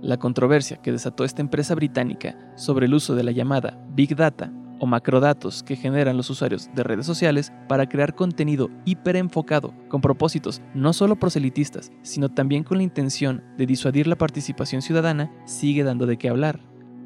La 0.01 0.17
controversia 0.17 0.77
que 0.79 0.93
desató 0.93 1.25
esta 1.25 1.43
empresa 1.43 1.75
británica 1.75 2.39
sobre 2.55 2.87
el 2.87 2.95
uso 2.95 3.15
de 3.15 3.25
la 3.25 3.33
llamada 3.33 3.79
Big 3.91 4.15
Data 4.15 4.53
o 4.79 4.87
macrodatos 4.87 5.63
que 5.63 5.77
generan 5.77 6.17
los 6.17 6.31
usuarios 6.31 6.69
de 6.75 6.83
redes 6.83 7.07
sociales 7.07 7.53
para 7.69 7.89
crear 7.89 8.15
contenido 8.15 8.71
hiperenfocado 8.85 9.75
con 9.89 10.01
propósitos 10.01 10.63
no 10.75 10.93
solo 10.93 11.17
proselitistas, 11.17 11.93
sino 12.03 12.29
también 12.29 12.65
con 12.65 12.79
la 12.79 12.85
intención 12.85 13.43
de 13.57 13.67
disuadir 13.67 14.07
la 14.07 14.17
participación 14.17 14.83
ciudadana, 14.83 15.31
sigue 15.45 15.85
dando 15.85 16.07
de 16.07 16.17
qué 16.17 16.29
hablar. 16.29 16.61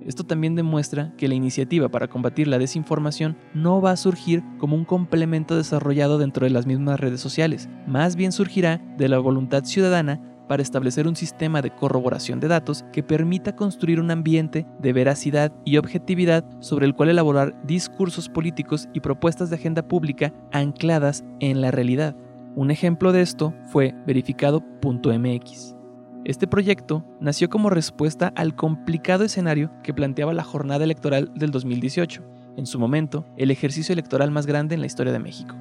Esto 0.07 0.25
también 0.25 0.55
demuestra 0.55 1.13
que 1.17 1.29
la 1.29 1.35
iniciativa 1.35 1.91
para 1.91 2.09
combatir 2.09 2.49
la 2.49 2.59
desinformación 2.59 3.37
no 3.53 3.83
va 3.83 3.91
a 3.93 3.97
surgir 3.97 4.43
como 4.59 4.75
un 4.75 4.85
complemento 4.85 5.57
desarrollado 5.57 6.19
dentro 6.19 6.45
de 6.45 6.51
las 6.51 6.67
mismas 6.67 6.99
redes 6.99 7.21
sociales, 7.21 7.69
más 7.87 8.17
bien 8.17 8.33
surgirá 8.33 8.79
de 8.97 9.09
la 9.09 9.19
voluntad 9.19 9.65
ciudadana 9.65 10.30
para 10.51 10.65
establecer 10.65 11.07
un 11.07 11.15
sistema 11.15 11.63
de 11.63 11.71
corroboración 11.71 12.41
de 12.41 12.49
datos 12.49 12.85
que 12.93 13.05
permita 13.05 13.55
construir 13.55 14.01
un 14.01 14.11
ambiente 14.11 14.67
de 14.81 14.93
veracidad 14.93 15.53
y 15.65 15.77
objetividad 15.77 16.45
sobre 16.59 16.87
el 16.87 16.95
cual 16.97 17.11
elaborar 17.11 17.55
discursos 17.65 18.29
políticos 18.29 18.89
y 18.93 18.99
propuestas 18.99 19.49
de 19.49 19.55
agenda 19.55 19.87
pública 19.87 20.35
ancladas 20.51 21.23
en 21.39 21.61
la 21.61 21.71
realidad. 21.71 22.17
Un 22.57 22.73
ejemplo 22.73 23.13
de 23.13 23.21
esto 23.21 23.55
fue 23.71 23.95
verificado.mx. 24.09 25.77
Este 26.25 26.49
proyecto 26.49 27.05
nació 27.21 27.49
como 27.49 27.71
respuesta 27.71 28.33
al 28.35 28.57
complicado 28.57 29.23
escenario 29.23 29.71
que 29.85 29.95
planteaba 29.95 30.35
la 30.35 30.43
jornada 30.43 30.83
electoral 30.83 31.31
del 31.37 31.53
2018, 31.53 32.25
en 32.57 32.67
su 32.67 32.81
momento 32.81 33.25
el 33.37 33.53
ejercicio 33.53 33.93
electoral 33.93 34.33
más 34.33 34.47
grande 34.47 34.75
en 34.75 34.81
la 34.81 34.89
historia 34.89 35.13
de 35.13 35.21
México. 35.21 35.55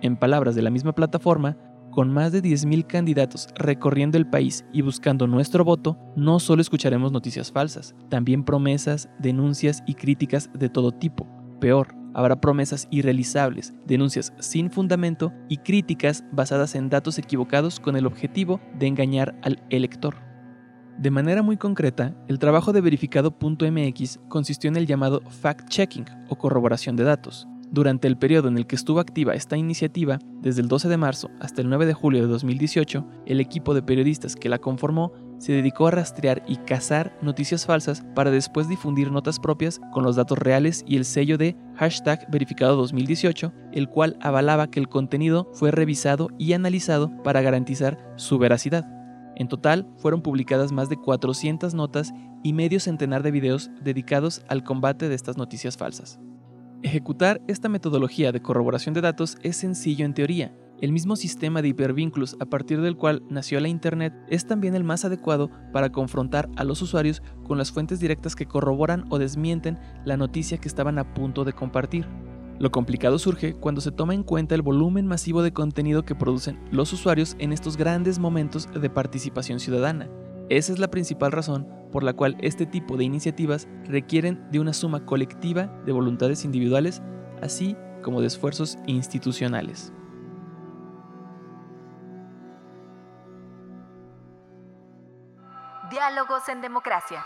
En 0.00 0.16
palabras 0.16 0.56
de 0.56 0.62
la 0.62 0.70
misma 0.70 0.92
plataforma, 0.92 1.56
con 1.94 2.12
más 2.12 2.32
de 2.32 2.42
10.000 2.42 2.88
candidatos 2.88 3.48
recorriendo 3.54 4.18
el 4.18 4.26
país 4.26 4.64
y 4.72 4.82
buscando 4.82 5.28
nuestro 5.28 5.64
voto, 5.64 5.96
no 6.16 6.40
solo 6.40 6.60
escucharemos 6.60 7.12
noticias 7.12 7.52
falsas, 7.52 7.94
también 8.08 8.44
promesas, 8.44 9.08
denuncias 9.20 9.84
y 9.86 9.94
críticas 9.94 10.50
de 10.52 10.68
todo 10.68 10.90
tipo. 10.90 11.28
Peor, 11.60 11.94
habrá 12.12 12.40
promesas 12.40 12.88
irrealizables, 12.90 13.74
denuncias 13.86 14.32
sin 14.40 14.72
fundamento 14.72 15.32
y 15.48 15.58
críticas 15.58 16.24
basadas 16.32 16.74
en 16.74 16.90
datos 16.90 17.16
equivocados 17.18 17.78
con 17.78 17.94
el 17.94 18.06
objetivo 18.06 18.60
de 18.76 18.88
engañar 18.88 19.38
al 19.42 19.62
elector. 19.70 20.16
De 20.98 21.12
manera 21.12 21.42
muy 21.42 21.56
concreta, 21.56 22.16
el 22.26 22.40
trabajo 22.40 22.72
de 22.72 22.80
verificado.mx 22.80 24.18
consistió 24.28 24.68
en 24.68 24.76
el 24.76 24.86
llamado 24.86 25.22
fact-checking 25.22 26.26
o 26.28 26.36
corroboración 26.36 26.96
de 26.96 27.04
datos, 27.04 27.46
durante 27.70 28.08
el 28.08 28.18
periodo 28.18 28.48
en 28.48 28.56
el 28.56 28.66
que 28.66 28.76
estuvo 28.76 29.00
activa 29.00 29.34
esta 29.34 29.56
iniciativa, 29.56 30.18
desde 30.40 30.60
el 30.60 30.68
12 30.68 30.88
de 30.88 30.96
marzo 30.96 31.30
hasta 31.40 31.60
el 31.62 31.68
9 31.68 31.86
de 31.86 31.94
julio 31.94 32.22
de 32.22 32.28
2018, 32.28 33.06
el 33.26 33.40
equipo 33.40 33.74
de 33.74 33.82
periodistas 33.82 34.36
que 34.36 34.48
la 34.48 34.58
conformó 34.58 35.12
se 35.38 35.52
dedicó 35.52 35.86
a 35.86 35.90
rastrear 35.90 36.42
y 36.46 36.56
cazar 36.56 37.18
noticias 37.20 37.66
falsas 37.66 38.04
para 38.14 38.30
después 38.30 38.68
difundir 38.68 39.10
notas 39.10 39.38
propias 39.38 39.80
con 39.92 40.04
los 40.04 40.16
datos 40.16 40.38
reales 40.38 40.84
y 40.86 40.96
el 40.96 41.04
sello 41.04 41.36
de 41.38 41.56
hashtag 41.76 42.30
verificado 42.30 42.76
2018, 42.76 43.52
el 43.72 43.88
cual 43.88 44.16
avalaba 44.20 44.70
que 44.70 44.80
el 44.80 44.88
contenido 44.88 45.50
fue 45.52 45.70
revisado 45.70 46.28
y 46.38 46.52
analizado 46.52 47.10
para 47.22 47.42
garantizar 47.42 47.98
su 48.16 48.38
veracidad. 48.38 48.86
En 49.36 49.48
total, 49.48 49.88
fueron 49.96 50.22
publicadas 50.22 50.72
más 50.72 50.88
de 50.88 50.96
400 50.96 51.74
notas 51.74 52.12
y 52.42 52.52
medio 52.52 52.78
centenar 52.78 53.22
de 53.22 53.32
videos 53.32 53.70
dedicados 53.82 54.42
al 54.48 54.62
combate 54.62 55.08
de 55.08 55.14
estas 55.14 55.36
noticias 55.36 55.76
falsas. 55.76 56.20
Ejecutar 56.84 57.40
esta 57.48 57.70
metodología 57.70 58.30
de 58.30 58.42
corroboración 58.42 58.92
de 58.92 59.00
datos 59.00 59.38
es 59.42 59.56
sencillo 59.56 60.04
en 60.04 60.12
teoría. 60.12 60.54
El 60.82 60.92
mismo 60.92 61.16
sistema 61.16 61.62
de 61.62 61.68
hipervínculos 61.68 62.36
a 62.40 62.44
partir 62.44 62.82
del 62.82 62.94
cual 62.94 63.22
nació 63.30 63.58
la 63.58 63.68
Internet 63.68 64.12
es 64.28 64.46
también 64.46 64.74
el 64.74 64.84
más 64.84 65.06
adecuado 65.06 65.50
para 65.72 65.90
confrontar 65.90 66.50
a 66.56 66.64
los 66.64 66.82
usuarios 66.82 67.22
con 67.44 67.56
las 67.56 67.72
fuentes 67.72 68.00
directas 68.00 68.36
que 68.36 68.44
corroboran 68.44 69.06
o 69.08 69.18
desmienten 69.18 69.78
la 70.04 70.18
noticia 70.18 70.58
que 70.58 70.68
estaban 70.68 70.98
a 70.98 71.14
punto 71.14 71.44
de 71.44 71.54
compartir. 71.54 72.06
Lo 72.58 72.70
complicado 72.70 73.18
surge 73.18 73.54
cuando 73.54 73.80
se 73.80 73.90
toma 73.90 74.12
en 74.12 74.22
cuenta 74.22 74.54
el 74.54 74.60
volumen 74.60 75.06
masivo 75.06 75.42
de 75.42 75.54
contenido 75.54 76.04
que 76.04 76.14
producen 76.14 76.60
los 76.70 76.92
usuarios 76.92 77.34
en 77.38 77.54
estos 77.54 77.78
grandes 77.78 78.18
momentos 78.18 78.68
de 78.78 78.90
participación 78.90 79.58
ciudadana. 79.58 80.10
Esa 80.50 80.72
es 80.72 80.78
la 80.78 80.88
principal 80.88 81.32
razón 81.32 81.66
por 81.90 82.02
la 82.02 82.12
cual 82.12 82.36
este 82.40 82.66
tipo 82.66 82.96
de 82.96 83.04
iniciativas 83.04 83.68
requieren 83.84 84.50
de 84.50 84.60
una 84.60 84.72
suma 84.72 85.06
colectiva 85.06 85.66
de 85.86 85.92
voluntades 85.92 86.44
individuales, 86.44 87.02
así 87.40 87.76
como 88.02 88.20
de 88.20 88.26
esfuerzos 88.26 88.76
institucionales. 88.86 89.92
Diálogos 95.90 96.48
en 96.48 96.60
democracia. 96.60 97.24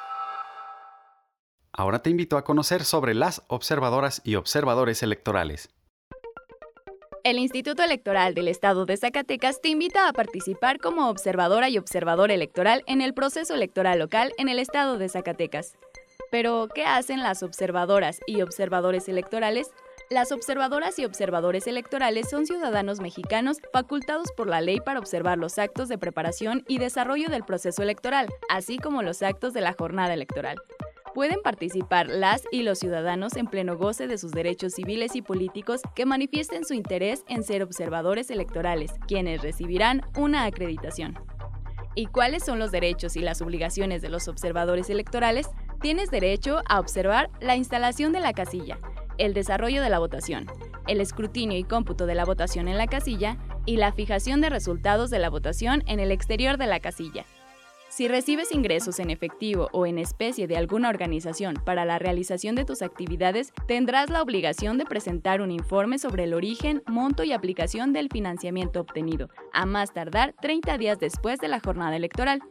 Ahora 1.72 2.00
te 2.00 2.10
invito 2.10 2.36
a 2.36 2.44
conocer 2.44 2.84
sobre 2.84 3.14
las 3.14 3.42
observadoras 3.48 4.20
y 4.24 4.34
observadores 4.34 5.02
electorales. 5.02 5.70
El 7.24 7.38
Instituto 7.38 7.82
Electoral 7.82 8.34
del 8.34 8.48
Estado 8.48 8.86
de 8.86 8.96
Zacatecas 8.96 9.60
te 9.60 9.68
invita 9.68 10.08
a 10.08 10.12
participar 10.12 10.78
como 10.78 11.08
observadora 11.08 11.68
y 11.68 11.76
observador 11.76 12.30
electoral 12.30 12.84
en 12.86 13.00
el 13.00 13.12
proceso 13.12 13.54
electoral 13.54 13.98
local 13.98 14.32
en 14.38 14.48
el 14.48 14.58
Estado 14.58 14.98
de 14.98 15.08
Zacatecas. 15.08 15.76
Pero, 16.30 16.68
¿qué 16.74 16.84
hacen 16.84 17.22
las 17.22 17.42
observadoras 17.42 18.20
y 18.26 18.42
observadores 18.42 19.08
electorales? 19.08 19.70
Las 20.10 20.32
observadoras 20.32 20.98
y 20.98 21.04
observadores 21.04 21.66
electorales 21.66 22.30
son 22.30 22.46
ciudadanos 22.46 23.00
mexicanos 23.00 23.58
facultados 23.72 24.32
por 24.36 24.46
la 24.46 24.60
ley 24.60 24.80
para 24.80 25.00
observar 25.00 25.38
los 25.38 25.58
actos 25.58 25.88
de 25.88 25.98
preparación 25.98 26.64
y 26.66 26.78
desarrollo 26.78 27.28
del 27.28 27.44
proceso 27.44 27.82
electoral, 27.82 28.28
así 28.48 28.78
como 28.78 29.02
los 29.02 29.22
actos 29.22 29.52
de 29.52 29.60
la 29.60 29.74
jornada 29.74 30.14
electoral. 30.14 30.56
Pueden 31.14 31.40
participar 31.42 32.08
las 32.08 32.42
y 32.50 32.62
los 32.62 32.78
ciudadanos 32.78 33.36
en 33.36 33.46
pleno 33.46 33.76
goce 33.76 34.06
de 34.06 34.18
sus 34.18 34.30
derechos 34.32 34.74
civiles 34.74 35.16
y 35.16 35.22
políticos 35.22 35.80
que 35.94 36.06
manifiesten 36.06 36.64
su 36.64 36.74
interés 36.74 37.24
en 37.28 37.42
ser 37.42 37.62
observadores 37.62 38.30
electorales, 38.30 38.92
quienes 39.06 39.42
recibirán 39.42 40.02
una 40.16 40.44
acreditación. 40.44 41.18
¿Y 41.94 42.06
cuáles 42.06 42.44
son 42.44 42.58
los 42.58 42.70
derechos 42.70 43.16
y 43.16 43.20
las 43.20 43.42
obligaciones 43.42 44.02
de 44.02 44.10
los 44.10 44.28
observadores 44.28 44.90
electorales? 44.90 45.48
Tienes 45.80 46.10
derecho 46.10 46.62
a 46.68 46.78
observar 46.78 47.30
la 47.40 47.56
instalación 47.56 48.12
de 48.12 48.20
la 48.20 48.32
casilla, 48.32 48.78
el 49.16 49.34
desarrollo 49.34 49.82
de 49.82 49.90
la 49.90 49.98
votación, 49.98 50.46
el 50.86 51.00
escrutinio 51.00 51.58
y 51.58 51.64
cómputo 51.64 52.06
de 52.06 52.14
la 52.14 52.24
votación 52.24 52.68
en 52.68 52.78
la 52.78 52.86
casilla 52.86 53.38
y 53.66 53.76
la 53.76 53.92
fijación 53.92 54.40
de 54.40 54.50
resultados 54.50 55.10
de 55.10 55.18
la 55.18 55.30
votación 55.30 55.82
en 55.86 56.00
el 56.00 56.12
exterior 56.12 56.58
de 56.58 56.66
la 56.66 56.80
casilla. 56.80 57.24
Si 57.88 58.06
recibes 58.06 58.52
ingresos 58.52 59.00
en 59.00 59.08
efectivo 59.08 59.68
o 59.72 59.86
en 59.86 59.98
especie 59.98 60.46
de 60.46 60.58
alguna 60.58 60.90
organización 60.90 61.54
para 61.64 61.86
la 61.86 61.98
realización 61.98 62.54
de 62.54 62.66
tus 62.66 62.82
actividades, 62.82 63.52
tendrás 63.66 64.10
la 64.10 64.20
obligación 64.20 64.76
de 64.76 64.84
presentar 64.84 65.40
un 65.40 65.50
informe 65.50 65.98
sobre 65.98 66.24
el 66.24 66.34
origen, 66.34 66.82
monto 66.86 67.24
y 67.24 67.32
aplicación 67.32 67.94
del 67.94 68.10
financiamiento 68.10 68.80
obtenido, 68.80 69.30
a 69.54 69.64
más 69.64 69.94
tardar 69.94 70.34
30 70.40 70.76
días 70.76 70.98
después 70.98 71.38
de 71.38 71.48
la 71.48 71.60
jornada 71.60 71.96
electoral. 71.96 72.42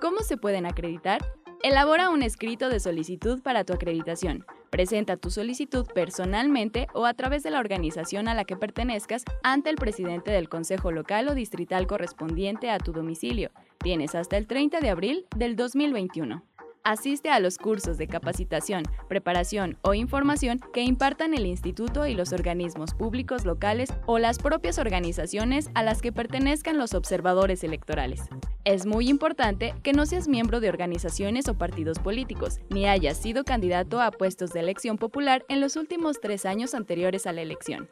¿Cómo 0.00 0.20
se 0.20 0.36
pueden 0.36 0.66
acreditar? 0.66 1.24
Elabora 1.62 2.10
un 2.10 2.22
escrito 2.22 2.68
de 2.68 2.78
solicitud 2.78 3.40
para 3.42 3.64
tu 3.64 3.72
acreditación. 3.72 4.44
Presenta 4.72 5.18
tu 5.18 5.28
solicitud 5.28 5.84
personalmente 5.94 6.86
o 6.94 7.04
a 7.04 7.12
través 7.12 7.42
de 7.42 7.50
la 7.50 7.60
organización 7.60 8.26
a 8.26 8.32
la 8.32 8.44
que 8.44 8.56
pertenezcas 8.56 9.22
ante 9.42 9.68
el 9.68 9.76
presidente 9.76 10.30
del 10.30 10.48
Consejo 10.48 10.90
Local 10.90 11.28
o 11.28 11.34
Distrital 11.34 11.86
correspondiente 11.86 12.70
a 12.70 12.78
tu 12.78 12.92
domicilio. 12.92 13.50
Tienes 13.80 14.14
hasta 14.14 14.38
el 14.38 14.46
30 14.46 14.80
de 14.80 14.88
abril 14.88 15.26
del 15.36 15.56
2021. 15.56 16.42
Asiste 16.84 17.28
a 17.28 17.38
los 17.38 17.58
cursos 17.58 17.98
de 17.98 18.06
capacitación, 18.06 18.84
preparación 19.10 19.76
o 19.82 19.92
información 19.92 20.58
que 20.72 20.80
impartan 20.80 21.34
el 21.34 21.44
instituto 21.44 22.06
y 22.06 22.14
los 22.14 22.32
organismos 22.32 22.94
públicos 22.94 23.44
locales 23.44 23.92
o 24.06 24.18
las 24.18 24.38
propias 24.38 24.78
organizaciones 24.78 25.68
a 25.74 25.82
las 25.82 26.00
que 26.00 26.12
pertenezcan 26.12 26.78
los 26.78 26.94
observadores 26.94 27.62
electorales. 27.62 28.22
Es 28.64 28.86
muy 28.86 29.08
importante 29.08 29.74
que 29.82 29.92
no 29.92 30.06
seas 30.06 30.28
miembro 30.28 30.60
de 30.60 30.68
organizaciones 30.68 31.48
o 31.48 31.54
partidos 31.54 31.98
políticos, 31.98 32.60
ni 32.70 32.86
hayas 32.86 33.16
sido 33.16 33.42
candidato 33.42 34.00
a 34.00 34.12
puestos 34.12 34.52
de 34.52 34.60
elección 34.60 34.98
popular 34.98 35.44
en 35.48 35.60
los 35.60 35.74
últimos 35.74 36.20
tres 36.20 36.46
años 36.46 36.72
anteriores 36.72 37.26
a 37.26 37.32
la 37.32 37.42
elección. 37.42 37.88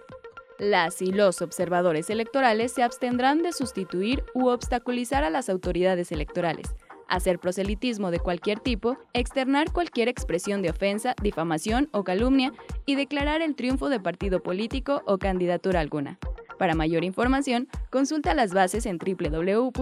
Las 0.61 1.02
y 1.02 1.11
los 1.11 1.42
observadores 1.42 2.09
electorales 2.09 2.70
se 2.70 2.85
abstendrán 2.85 3.42
de 3.42 3.52
sustituir 3.52 4.22
u 4.33 4.46
obstaculizar 4.46 5.24
a 5.24 5.30
las 5.30 5.48
autoridades 5.48 6.12
electorales 6.12 6.68
hacer 7.10 7.38
proselitismo 7.38 8.10
de 8.10 8.20
cualquier 8.20 8.60
tipo, 8.60 8.96
externar 9.12 9.72
cualquier 9.72 10.08
expresión 10.08 10.62
de 10.62 10.70
ofensa, 10.70 11.14
difamación 11.22 11.88
o 11.92 12.04
calumnia 12.04 12.52
y 12.86 12.94
declarar 12.94 13.42
el 13.42 13.54
triunfo 13.54 13.88
de 13.88 14.00
partido 14.00 14.42
político 14.42 15.02
o 15.06 15.18
candidatura 15.18 15.80
alguna. 15.80 16.18
Para 16.58 16.74
mayor 16.74 17.04
información, 17.04 17.68
consulta 17.90 18.34
las 18.34 18.52
bases 18.52 18.84
en 18.84 18.98
www.ies.org.mx 18.98 19.74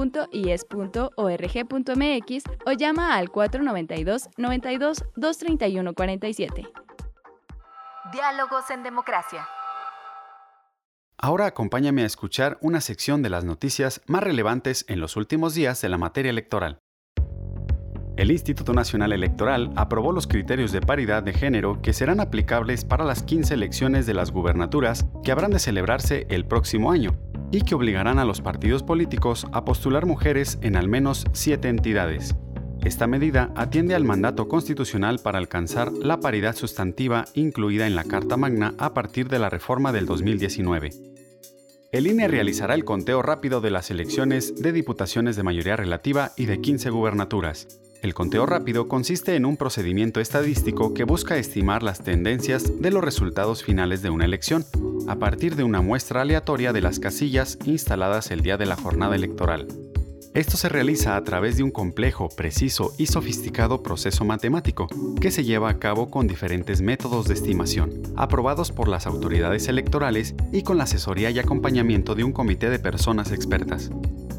o 2.66 2.72
llama 2.72 3.16
al 3.16 3.30
492 3.30 4.28
92 4.36 5.04
231 5.16 5.92
47. 5.94 6.68
Diálogos 8.12 8.70
en 8.70 8.82
democracia. 8.84 9.48
Ahora 11.20 11.46
acompáñame 11.46 12.04
a 12.04 12.06
escuchar 12.06 12.58
una 12.60 12.80
sección 12.80 13.22
de 13.22 13.30
las 13.30 13.42
noticias 13.42 14.02
más 14.06 14.22
relevantes 14.22 14.84
en 14.86 15.00
los 15.00 15.16
últimos 15.16 15.54
días 15.54 15.80
de 15.82 15.88
la 15.88 15.98
materia 15.98 16.30
electoral. 16.30 16.78
El 18.18 18.33
Instituto 18.33 18.74
Nacional 18.74 19.12
Electoral 19.12 19.70
aprobó 19.76 20.11
los 20.11 20.26
criterios 20.26 20.72
de 20.72 20.81
paridad 20.81 21.22
de 21.22 21.33
género 21.33 21.81
que 21.81 21.92
serán 21.92 22.18
aplicables 22.18 22.85
para 22.85 23.04
las 23.04 23.22
15 23.22 23.54
elecciones 23.54 24.07
de 24.07 24.14
las 24.14 24.33
gubernaturas 24.33 25.07
que 25.22 25.31
habrán 25.31 25.52
de 25.52 25.61
celebrarse 25.61 26.26
el 26.28 26.44
próximo 26.44 26.90
año 26.90 27.16
y 27.52 27.61
que 27.61 27.76
obligarán 27.76 28.18
a 28.18 28.24
los 28.24 28.40
partidos 28.40 28.83
políticos 28.83 29.46
a 29.52 29.64
postular 29.64 30.04
mujeres 30.04 30.59
en 30.62 30.74
al 30.74 30.88
menos 30.88 31.26
siete 31.33 31.68
entidades. 31.68 32.35
Esta 32.81 33.07
medida 33.07 33.52
atiende 33.54 33.94
al 33.94 34.02
mandato 34.02 34.48
constitucional 34.48 35.20
para 35.20 35.38
alcanzar 35.38 35.92
la 35.92 36.18
paridad 36.18 36.57
sustantiva 36.57 37.24
incluida 37.35 37.87
en 37.87 37.94
la 37.94 38.02
Carta 38.02 38.37
Magna 38.37 38.74
a 38.78 38.94
partir 38.94 39.28
de 39.28 39.38
la 39.38 39.48
reforma 39.48 39.92
del 39.92 40.07
2019. 40.07 40.90
El 41.92 42.09
INE 42.09 42.26
realizará 42.26 42.74
el 42.74 42.85
conteo 42.85 43.22
rápido 43.22 43.61
de 43.61 43.70
las 43.70 43.92
elecciones 43.92 44.61
de 44.61 44.72
diputaciones 44.72 45.37
de 45.37 45.44
mayoría 45.44 45.76
relativa 45.76 46.33
y 46.37 46.46
de 46.46 46.61
15 46.61 46.90
gubernaturas. 46.90 47.68
El 48.00 48.14
conteo 48.14 48.46
rápido 48.46 48.87
consiste 48.87 49.34
en 49.34 49.44
un 49.44 49.56
procedimiento 49.56 50.20
estadístico 50.20 50.94
que 50.94 51.02
busca 51.02 51.37
estimar 51.37 51.82
las 51.82 52.04
tendencias 52.04 52.80
de 52.80 52.92
los 52.92 53.02
resultados 53.02 53.64
finales 53.64 54.02
de 54.02 54.11
una 54.11 54.24
elección, 54.24 54.64
a 55.08 55.16
partir 55.16 55.56
de 55.56 55.64
una 55.64 55.80
muestra 55.80 56.22
aleatoria 56.22 56.72
de 56.72 56.80
las 56.80 57.00
casillas 57.00 57.58
instaladas 57.64 58.30
el 58.30 58.42
día 58.42 58.56
de 58.56 58.66
la 58.66 58.76
jornada 58.76 59.16
electoral. 59.16 59.66
Esto 60.32 60.56
se 60.56 60.68
realiza 60.68 61.16
a 61.16 61.24
través 61.24 61.56
de 61.56 61.64
un 61.64 61.72
complejo, 61.72 62.28
preciso 62.28 62.92
y 62.98 63.06
sofisticado 63.06 63.82
proceso 63.82 64.24
matemático 64.24 64.87
que 65.20 65.32
se 65.32 65.42
lleva 65.42 65.68
a 65.68 65.78
cabo 65.80 66.08
con 66.08 66.28
diferentes 66.28 66.80
métodos 66.80 67.26
de 67.26 67.34
estimación, 67.34 68.02
aprobados 68.14 68.70
por 68.70 68.87
las 68.87 69.08
autoridades 69.08 69.66
electorales 69.66 70.37
y 70.52 70.62
con 70.62 70.78
la 70.78 70.84
asesoría 70.84 71.30
y 71.30 71.40
acompañamiento 71.40 72.14
de 72.14 72.22
un 72.22 72.32
comité 72.32 72.70
de 72.70 72.78
personas 72.78 73.32
expertas. 73.32 73.90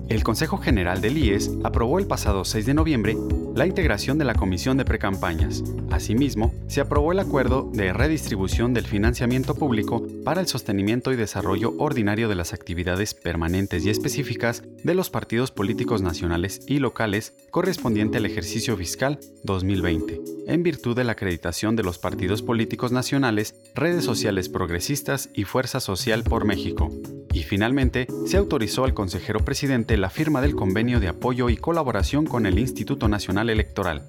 El 0.10 0.24
Consejo 0.24 0.58
General 0.58 1.02
del 1.02 1.20
IES 1.20 1.52
aprobó 1.64 2.00
el 2.00 2.08
pasado 2.08 2.44
6 2.44 2.66
de 2.66 2.74
noviembre 2.74 3.16
la 3.56 3.68
integración 3.68 4.18
de 4.18 4.26
la 4.26 4.34
Comisión 4.34 4.76
de 4.76 4.84
Precampañas. 4.84 5.64
Asimismo, 5.92 6.52
se 6.68 6.82
aprobó 6.82 7.12
el 7.12 7.20
acuerdo 7.20 7.70
de 7.74 7.94
redistribución 7.94 8.74
del 8.74 8.88
financiamiento 8.88 9.54
público 9.54 10.04
para 10.24 10.42
el 10.42 10.48
sostenimiento 10.48 11.12
y 11.12 11.16
desarrollo 11.16 11.76
ordinario 11.78 12.28
de 12.28 12.36
las 12.36 12.54
actividades 12.54 13.14
permanentes 13.14 13.86
y 13.86 13.92
específicas 13.92 14.64
de 14.84 14.96
los 14.96 15.12
partidos 15.12 15.52
políticos 15.52 16.02
nacionales 16.02 16.62
y 16.68 16.80
locales 16.80 17.36
correspondiente 17.52 18.18
al 18.18 18.26
ejercicio 18.26 18.78
fiscal 18.78 19.20
2020, 19.44 20.22
en 20.50 20.64
virtud 20.64 20.96
de 20.96 21.04
la 21.04 21.12
acreditación 21.12 21.76
de 21.76 21.84
los 21.84 22.00
partidos 22.00 22.42
políticos 22.42 22.92
nacionales, 22.92 23.56
redes 23.76 24.04
sociales 24.04 24.50
progresistas 24.50 25.30
y 25.34 25.44
Fuerza 25.44 25.80
Social 25.80 26.24
por 26.24 26.44
México. 26.44 26.90
Y 27.32 27.44
finalmente, 27.44 28.08
se 28.26 28.38
autorizó 28.38 28.84
al 28.84 28.96
consejero 28.96 29.46
presidente 29.46 29.96
la 29.96 30.10
firma 30.10 30.42
del 30.42 30.56
convenio 30.56 31.00
de 31.00 31.08
apoyo 31.08 31.50
y 31.50 31.58
colaboración 31.58 32.26
con 32.26 32.48
el 32.48 32.58
Instituto 32.58 33.08
Nacional 33.08 33.52
Electoral. 33.52 34.06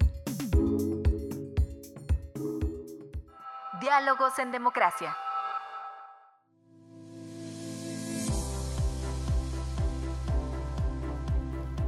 Diálogos 3.79 4.39
en 4.39 4.51
democracia. 4.51 5.15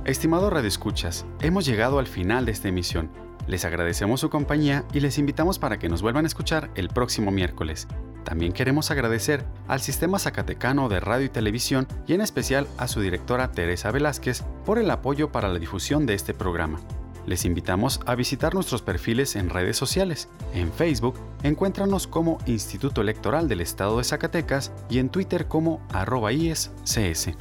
Estimado 0.05 0.49
Radio 0.49 0.67
Escuchas, 0.67 1.25
hemos 1.39 1.65
llegado 1.65 1.97
al 1.97 2.07
final 2.07 2.45
de 2.45 2.51
esta 2.51 2.67
emisión. 2.67 3.09
Les 3.47 3.65
agradecemos 3.65 4.21
su 4.21 4.29
compañía 4.29 4.85
y 4.93 5.01
les 5.01 5.17
invitamos 5.17 5.59
para 5.59 5.77
que 5.77 5.89
nos 5.89 6.01
vuelvan 6.01 6.25
a 6.25 6.27
escuchar 6.27 6.69
el 6.75 6.87
próximo 6.89 7.31
miércoles. 7.31 7.87
También 8.23 8.53
queremos 8.53 8.89
agradecer 8.89 9.43
al 9.67 9.81
Sistema 9.81 10.17
Zacatecano 10.17 10.87
de 10.87 10.99
Radio 10.99 11.25
y 11.25 11.29
Televisión 11.29 11.87
y 12.07 12.13
en 12.13 12.21
especial 12.21 12.67
a 12.77 12.87
su 12.87 13.01
directora 13.01 13.51
Teresa 13.51 13.91
Velázquez 13.91 14.43
por 14.65 14.79
el 14.79 14.89
apoyo 14.91 15.31
para 15.31 15.49
la 15.49 15.59
difusión 15.59 16.05
de 16.05 16.13
este 16.13 16.33
programa. 16.33 16.79
Les 17.25 17.45
invitamos 17.45 18.01
a 18.05 18.15
visitar 18.15 18.53
nuestros 18.53 18.81
perfiles 18.81 19.35
en 19.35 19.49
redes 19.49 19.77
sociales. 19.77 20.27
En 20.53 20.71
Facebook, 20.71 21.15
encuéntranos 21.43 22.07
como 22.07 22.37
Instituto 22.45 23.01
Electoral 23.01 23.47
del 23.47 23.61
Estado 23.61 23.97
de 23.97 24.03
Zacatecas 24.03 24.71
y 24.89 24.99
en 24.99 25.09
Twitter 25.09 25.47
como 25.47 25.85
arroba 25.93 26.33
IESCS. 26.33 27.31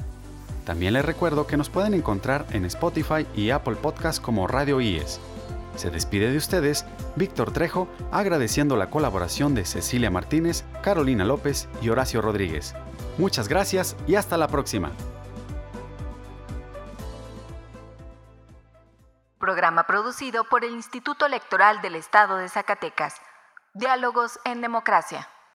También 0.65 0.93
les 0.93 1.05
recuerdo 1.05 1.47
que 1.47 1.57
nos 1.57 1.69
pueden 1.69 1.95
encontrar 1.95 2.47
en 2.53 2.65
Spotify 2.65 3.27
y 3.35 3.51
Apple 3.51 3.75
Podcast 3.75 4.23
como 4.23 4.47
Radio 4.47 4.81
IES. 4.81 5.21
Se 5.77 5.91
despide 5.91 6.31
de 6.31 6.37
ustedes 6.37 6.85
Víctor 7.17 7.53
Trejo 7.53 7.89
agradeciendo 8.11 8.77
la 8.77 8.91
colaboración 8.91 9.55
de 9.55 9.65
Cecilia 9.65 10.11
Martínez, 10.11 10.65
Carolina 10.83 11.25
López 11.25 11.69
y 11.81 11.89
Horacio 11.89 12.21
Rodríguez. 12.23 12.75
Muchas 13.19 13.49
gracias 13.49 13.97
y 14.07 14.15
hasta 14.15 14.37
la 14.37 14.49
próxima. 14.49 14.93
Programa 19.39 19.87
producido 19.87 20.45
por 20.45 20.65
el 20.65 20.73
Instituto 20.73 21.27
Electoral 21.27 21.83
del 21.83 21.97
Estado 21.97 22.37
de 22.37 22.49
Zacatecas. 22.49 23.17
Diálogos 23.75 24.39
en 24.45 24.61
Democracia. 24.61 25.29